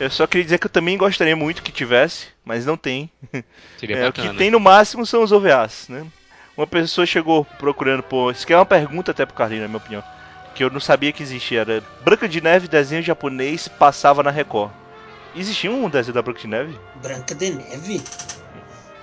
[0.00, 3.10] Eu só queria dizer que eu também gostaria muito que tivesse, mas não tem.
[3.78, 4.30] Seria É, o bacana.
[4.30, 6.04] que tem no máximo são os OVAs, né?
[6.56, 8.32] Uma pessoa chegou procurando por.
[8.32, 10.02] Isso aqui é uma pergunta até pro Carlinhos, na minha opinião.
[10.54, 11.60] Que eu não sabia que existia.
[11.62, 14.70] Era Branca de Neve, desenho japonês, passava na Record.
[15.34, 16.78] Existia um desenho da Branca de Neve?
[17.02, 18.02] Branca de Neve?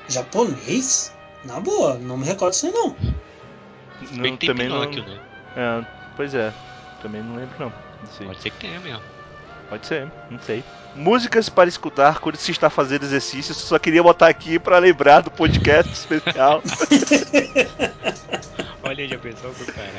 [0.07, 1.13] Japonês?
[1.43, 2.95] Na boa, não me recordo disso aí não.
[4.21, 4.81] Tem também não.
[4.81, 5.19] Pinóquio, né?
[5.57, 5.85] É,
[6.15, 6.53] pois é,
[7.01, 7.73] também não lembro não.
[8.01, 8.27] Não sei.
[8.27, 9.01] Pode ser que tenha mesmo.
[9.71, 10.61] Pode ser, não sei.
[10.93, 13.53] Músicas para escutar quando se está fazendo exercício.
[13.53, 16.61] Só queria botar aqui para lembrar do podcast especial.
[18.83, 19.93] Olha aí, já pensou pro caralho.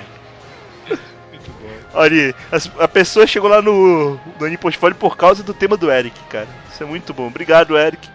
[1.31, 1.71] Muito bom.
[1.95, 6.19] Olha, as- a pessoa chegou lá no, no Animportfólio por causa do tema do Eric,
[6.29, 6.49] cara.
[6.71, 7.27] Isso é muito bom.
[7.29, 8.09] Obrigado, Eric.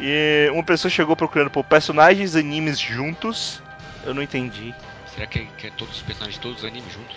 [0.00, 3.62] E uma pessoa chegou procurando por personagens animes juntos.
[4.04, 4.74] Eu não entendi.
[5.14, 7.16] Será que é, que é todos os personagens de todos os animes juntos?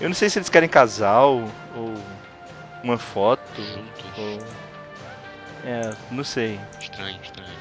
[0.00, 1.94] Eu não sei se eles querem casal ou
[2.82, 3.62] uma foto.
[3.62, 4.18] Juntos.
[4.18, 4.38] Ou...
[5.64, 6.58] É, não sei.
[6.80, 7.58] Estranho, estranho.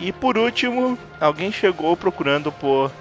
[0.00, 2.92] E por último, alguém chegou procurando por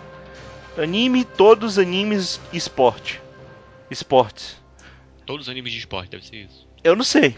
[0.78, 3.22] anime, todos os animes esporte.
[3.90, 4.58] Esportes.
[5.26, 6.68] Todos os animes de esporte, deve ser isso.
[6.84, 7.36] Eu não sei.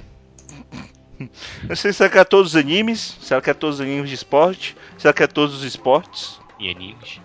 [1.68, 4.16] Não sei se ela quer todos os animes, se ela quer todos os animes de
[4.16, 7.20] esporte, se ela quer todos os esportes E animes.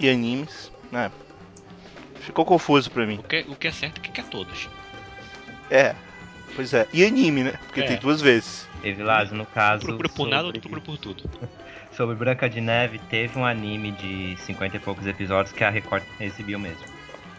[0.00, 0.72] e animes.
[0.92, 1.10] É.
[2.20, 3.18] Ficou confuso pra mim.
[3.18, 4.68] O que, o que é certo é que quer todos.
[5.70, 5.94] É.
[6.54, 6.86] Pois é.
[6.92, 7.54] E anime, né?
[7.66, 7.84] Porque É.
[7.84, 8.68] tem duas vezes.
[8.82, 9.84] Evilásio, no caso.
[9.86, 11.22] Procura por nada, sobre- outro procura por tudo.
[11.96, 16.02] Sobre Branca de Neve, teve um anime de 50 e poucos episódios que a Record
[16.20, 16.82] exibiu mesmo.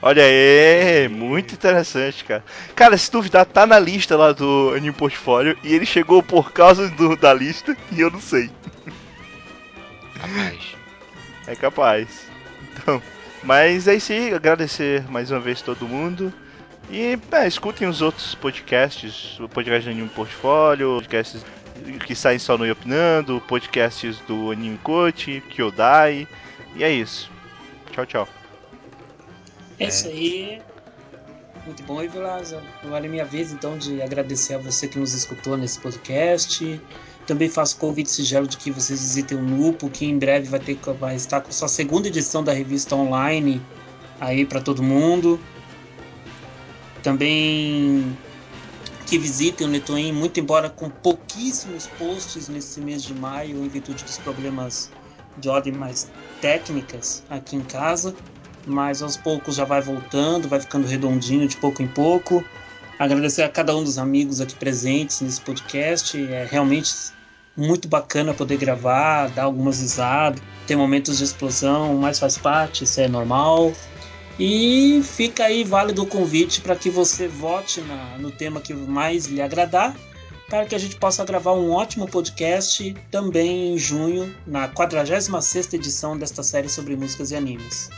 [0.02, 2.42] Olha aí, muito interessante, cara.
[2.74, 6.88] Cara, se duvidar, tá na lista lá do Anime Portfólio e ele chegou por causa
[6.90, 8.50] do- da lista e eu não sei.
[10.20, 10.76] Rapaz.
[11.48, 12.28] É capaz.
[12.74, 13.02] Então,
[13.44, 16.34] mas é isso aí, agradecer mais uma vez todo mundo.
[16.90, 21.44] E é, escutem os outros podcasts, o podcast do Anime Portfólio, podcasts
[22.06, 26.28] que saem só no Opinando, podcasts do Anime Coach, Kyodai.
[26.76, 27.30] E é isso.
[27.92, 28.28] Tchau, tchau.
[29.80, 30.62] É isso aí.
[31.66, 32.00] Muito bom.
[32.84, 36.80] Agora é minha vez, então, de agradecer a você que nos escutou nesse podcast.
[37.26, 40.78] Também faço convite sigelo de que vocês visitem o Lupo, que em breve vai, ter,
[41.00, 43.60] vai estar com sua segunda edição da revista online
[44.20, 45.40] aí para todo mundo.
[47.06, 48.18] Também
[49.08, 54.04] que visitem o Netoin, muito embora com pouquíssimos posts nesse mês de maio, em virtude
[54.04, 54.90] dos problemas
[55.38, 56.12] de ordem mais
[56.42, 58.14] técnicas aqui em casa
[58.66, 62.44] mas aos poucos já vai voltando, vai ficando redondinho de pouco em pouco.
[62.98, 66.18] Agradecer a cada um dos amigos aqui presentes nesse podcast.
[66.32, 66.94] É realmente
[67.56, 73.00] muito bacana poder gravar, dar algumas risadas, ter momentos de explosão, mas faz parte, isso
[73.00, 73.74] é normal.
[74.40, 79.28] E fica aí válido o convite para que você vote na, no tema que mais
[79.28, 79.96] lhe agradar,
[80.50, 86.18] para que a gente possa gravar um ótimo podcast também em junho, na 46 edição
[86.18, 87.90] desta série sobre músicas e animes.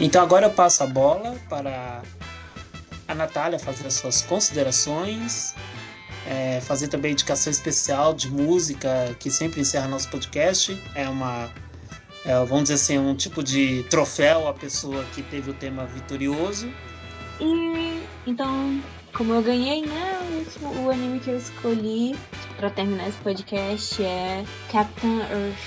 [0.00, 2.02] Então agora eu passo a bola para
[3.06, 5.54] a Natália fazer as suas considerações,
[6.26, 10.80] é, fazer também indicação especial de música que sempre encerra nosso podcast.
[10.94, 11.50] É uma
[12.24, 16.72] é, vamos dizer assim, um tipo de troféu à pessoa que teve o tema vitorioso.
[17.40, 18.80] E então,
[19.12, 20.46] como eu ganhei, né?
[20.62, 22.16] O, o anime que eu escolhi
[22.56, 25.58] pra terminar esse podcast é Captain Earth,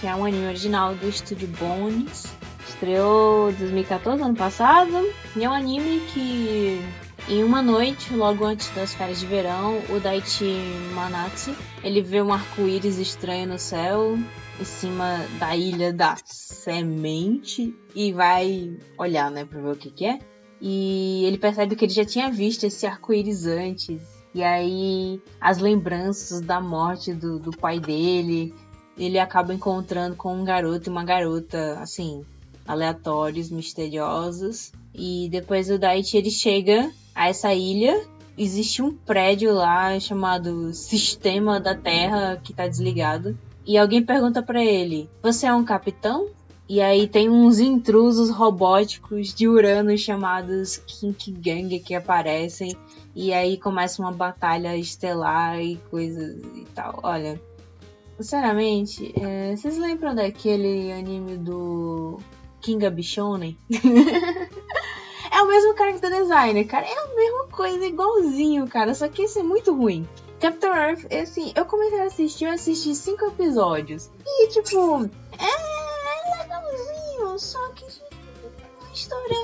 [0.00, 2.26] que é um anime original do estúdio Bones.
[2.66, 5.12] Estreou em 2014, ano passado.
[5.36, 6.80] E é um anime que,
[7.28, 10.58] em uma noite, logo antes das férias de verão, o Daichi
[10.94, 14.18] Manatsu, ele vê um arco-íris estranho no céu,
[14.60, 20.06] em cima da ilha da semente, e vai olhar, né, pra ver o que que
[20.06, 20.18] é.
[20.60, 24.00] E ele percebe que ele já tinha visto esse arco-íris antes.
[24.34, 28.54] E aí, as lembranças da morte do, do pai dele,
[28.96, 32.24] ele acaba encontrando com um garoto e uma garota, assim,
[32.66, 34.72] aleatórios, misteriosos.
[34.94, 38.04] E depois o Daichi ele chega a essa ilha.
[38.36, 43.38] Existe um prédio lá chamado Sistema da Terra que tá desligado.
[43.66, 46.28] E alguém pergunta pra ele: Você é um capitão?
[46.68, 52.76] E aí tem uns intrusos robóticos de Urano chamados Kink Gang que aparecem.
[53.14, 57.00] E aí começa uma batalha estelar e coisas e tal.
[57.02, 57.40] Olha,
[58.16, 62.18] sinceramente, é, vocês lembram daquele anime do
[62.60, 63.56] Kinga Bichonen?
[65.30, 66.84] é o mesmo character designer, cara.
[66.84, 68.92] É a mesma coisa, igualzinho, cara.
[68.92, 70.06] Só que esse é muito ruim.
[70.40, 74.10] Captain Earth, é assim, eu comecei a assistir, eu assisti cinco episódios.
[74.24, 75.04] E, tipo,
[75.38, 78.04] é legalzinho, só que tipo,
[78.88, 79.36] a história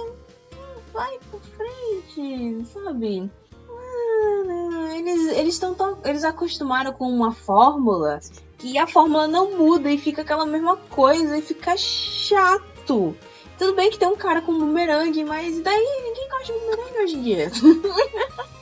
[0.55, 3.31] não vai pra frente, sabe?
[3.69, 8.21] Ah, Eles eles estão tão eles acostumaram com uma fórmula
[8.59, 13.17] que a fórmula não muda e fica aquela mesma coisa e fica chato.
[13.59, 17.17] Tudo bem que tem um cara com bumerangue, mas daí ninguém gosta de bumerangue hoje
[17.17, 17.51] em dia.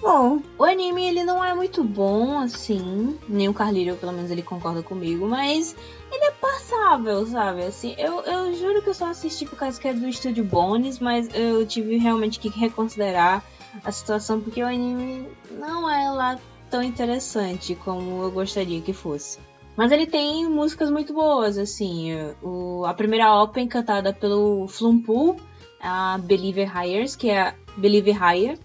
[0.00, 4.42] Bom, o anime ele não é muito bom assim, nem o Carlírio, pelo menos ele
[4.42, 5.76] concorda comigo, mas
[6.10, 7.64] ele é passável, sabe?
[7.64, 10.98] Assim, eu, eu juro que eu só assisti por causa que é do estúdio Bones,
[10.98, 13.44] mas eu tive realmente que reconsiderar
[13.84, 16.38] a situação porque o anime não é lá
[16.70, 19.38] tão interessante como eu gostaria que fosse.
[19.76, 22.10] Mas ele tem músicas muito boas, assim.
[22.42, 25.36] O, a primeira open cantada pelo Flumpool,
[25.80, 28.58] a Believer Hires, que é Believer Higher,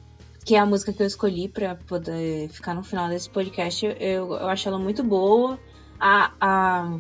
[0.46, 3.84] que é a música que eu escolhi pra poder ficar no final desse podcast.
[4.00, 5.60] Eu, eu acho ela muito boa.
[6.00, 7.00] A, a,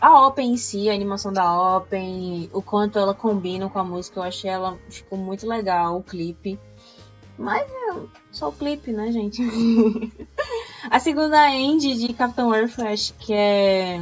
[0.00, 4.20] a Open em si, a animação da Open, o quanto ela combina com a música,
[4.20, 6.56] eu achei ela ficou muito legal, o clipe.
[7.36, 7.96] Mas é
[8.30, 9.42] só o clipe, né, gente?
[10.88, 13.98] a segunda end de Captain Earth, acho que é,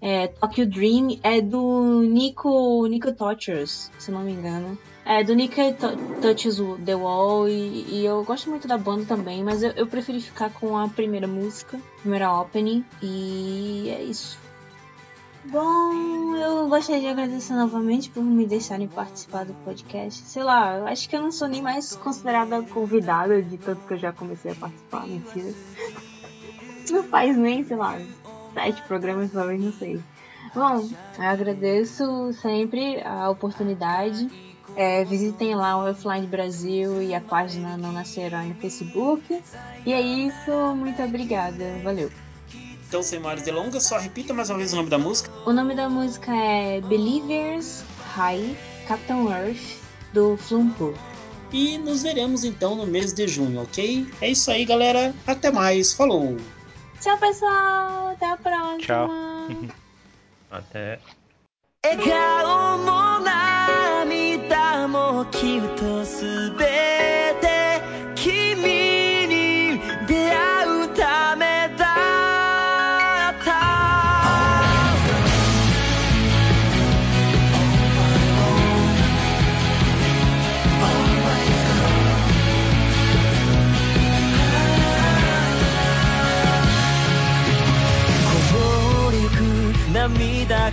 [0.00, 4.78] é Tokyo Dream, é do Nico, Nico Touchers, se não me engano.
[5.04, 9.42] É do Nico To- Touches The Wall e, e eu gosto muito da banda também,
[9.42, 14.38] mas eu, eu preferi ficar com a primeira música, primeira opening, e é isso.
[15.46, 20.22] Bom, eu gostaria de agradecer novamente por me deixarem participar do podcast.
[20.24, 23.94] Sei lá, eu acho que eu não sou nem mais considerada convidada de tanto que
[23.94, 25.54] eu já comecei a participar, mentira.
[26.90, 27.98] Não faz nem, sei lá,
[28.58, 30.00] sete programas talvez, não sei.
[30.54, 34.28] Bom, eu agradeço sempre a oportunidade.
[34.76, 39.42] É, visitem lá o Offline Brasil e a página Não Nascerá no Facebook.
[39.86, 42.10] E é isso, muito obrigada, valeu.
[42.86, 45.30] Então, sem maiores delongas, só repita mais uma vez o nome da música.
[45.46, 48.56] O nome da música é Believers High,
[48.86, 49.78] Captain Earth,
[50.12, 50.94] do Flumpool.
[51.52, 54.06] E nos veremos então no mês de junho, ok?
[54.20, 55.14] É isso aí, galera.
[55.26, 55.92] Até mais.
[55.92, 56.36] Falou!
[57.01, 58.09] Tchau, pessoal!
[58.11, 58.79] Até a próxima!
[58.79, 59.09] Tchau.
[60.51, 60.99] Até.
[61.85, 67.16] 笑顔も涙もきっとすべて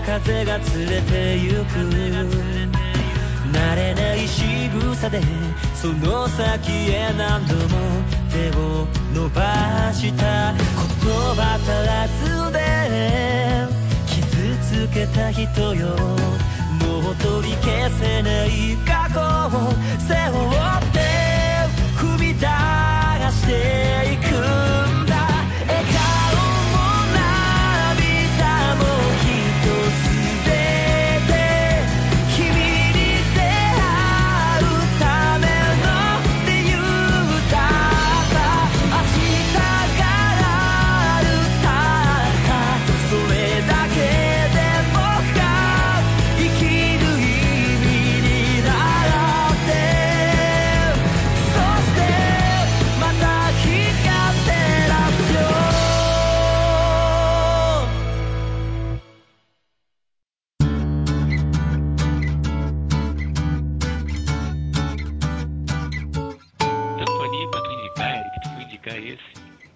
[0.06, 1.80] 風が連れてゆく。
[3.52, 4.44] 慣れない仕
[4.94, 5.22] 草で
[5.73, 7.60] その先へ何度も
[8.30, 10.60] 手を伸ばした言
[11.36, 12.57] 葉足らずで
[14.07, 15.95] 傷つけた人よ。
[16.82, 19.19] もう取り消せない過去
[19.57, 19.72] を
[20.07, 20.99] 背負って
[21.98, 22.45] 踏み出
[23.32, 24.95] していく。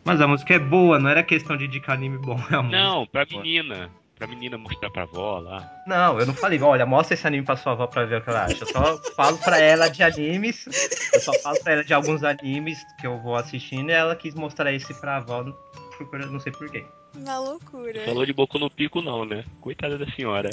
[0.09, 2.39] Mas a música é boa, não era questão de indicar anime bom.
[2.51, 3.43] É a música Não, pra boa.
[3.43, 3.91] menina.
[4.17, 5.71] Pra menina mostrar pra avó lá.
[5.85, 8.29] Não, eu não falei, olha, mostra esse anime pra sua avó pra ver o que
[8.31, 8.63] ela acha.
[8.63, 10.65] Eu só falo pra ela de animes.
[11.13, 14.33] Eu só falo pra ela de alguns animes que eu vou assistindo e ela quis
[14.33, 16.83] mostrar esse pra avó, não sei porquê.
[17.15, 18.03] Na loucura.
[18.03, 19.45] Falou de Boku no Pico não, né?
[19.61, 20.49] Coitada da senhora.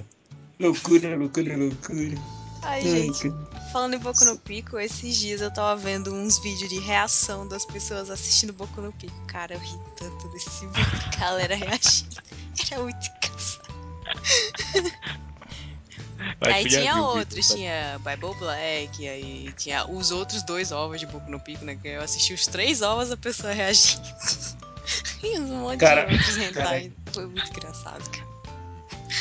[0.60, 2.14] Loucura, loucura, loucura.
[2.66, 3.32] Ai, gente.
[3.72, 7.64] Falando em Boku no Pico, esses dias eu tava vendo uns vídeos de reação das
[7.64, 9.14] pessoas assistindo Boku no Pico.
[9.26, 10.84] Cara, eu ri tanto desse vídeo,
[11.14, 12.16] a galera reagindo.
[12.70, 13.66] Era muito engraçado.
[16.40, 21.30] Aí tinha outros, vídeo, tinha Bible Black, aí tinha os outros dois ovos de Boku
[21.30, 21.76] no Pico, né?
[21.76, 24.02] Que eu assisti os três ovos a pessoa reagindo.
[25.22, 26.92] e um monte Cara, de outros.
[27.12, 28.35] Foi muito engraçado, cara.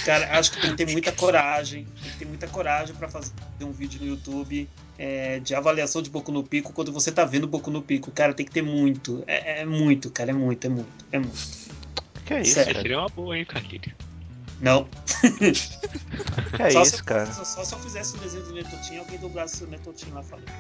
[0.04, 1.86] Cara, acho que tem que ter muita coragem.
[2.02, 3.32] Tem que ter muita coragem pra fazer
[3.62, 4.68] um vídeo no YouTube
[4.98, 8.12] é, de avaliação de Boku no Pico quando você tá vendo Boku no Pico.
[8.12, 9.24] Cara, tem que ter muito.
[9.28, 10.32] É, é muito, cara.
[10.32, 11.66] É muito, é muito, é muito.
[12.26, 12.82] Que é isso, Sério.
[12.82, 13.94] Seria uma boa, hein, Carlinhos?
[14.62, 14.88] Não.
[16.56, 17.26] Que é só isso, se, cara?
[17.26, 20.52] Só se eu fizesse o desenho do Netotinho, alguém dublasse o Netotinho lá falando.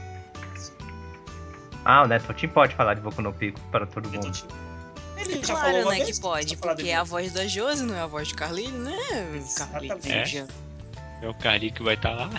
[1.85, 4.31] Ah, o Netotin pode falar de Boku no Pico para todo mundo.
[5.17, 7.95] Ele já Claro, falou né, vez, que pode, porque é a voz da Josi, não
[7.95, 8.97] é a voz de Carlinhos, né?
[9.35, 10.27] Exatamente.
[10.37, 10.47] já-
[11.21, 12.29] É o Carlinhos que vai estar lá.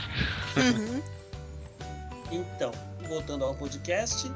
[0.56, 1.02] Uhum.
[2.30, 2.72] Então,
[3.08, 4.30] voltando ao podcast,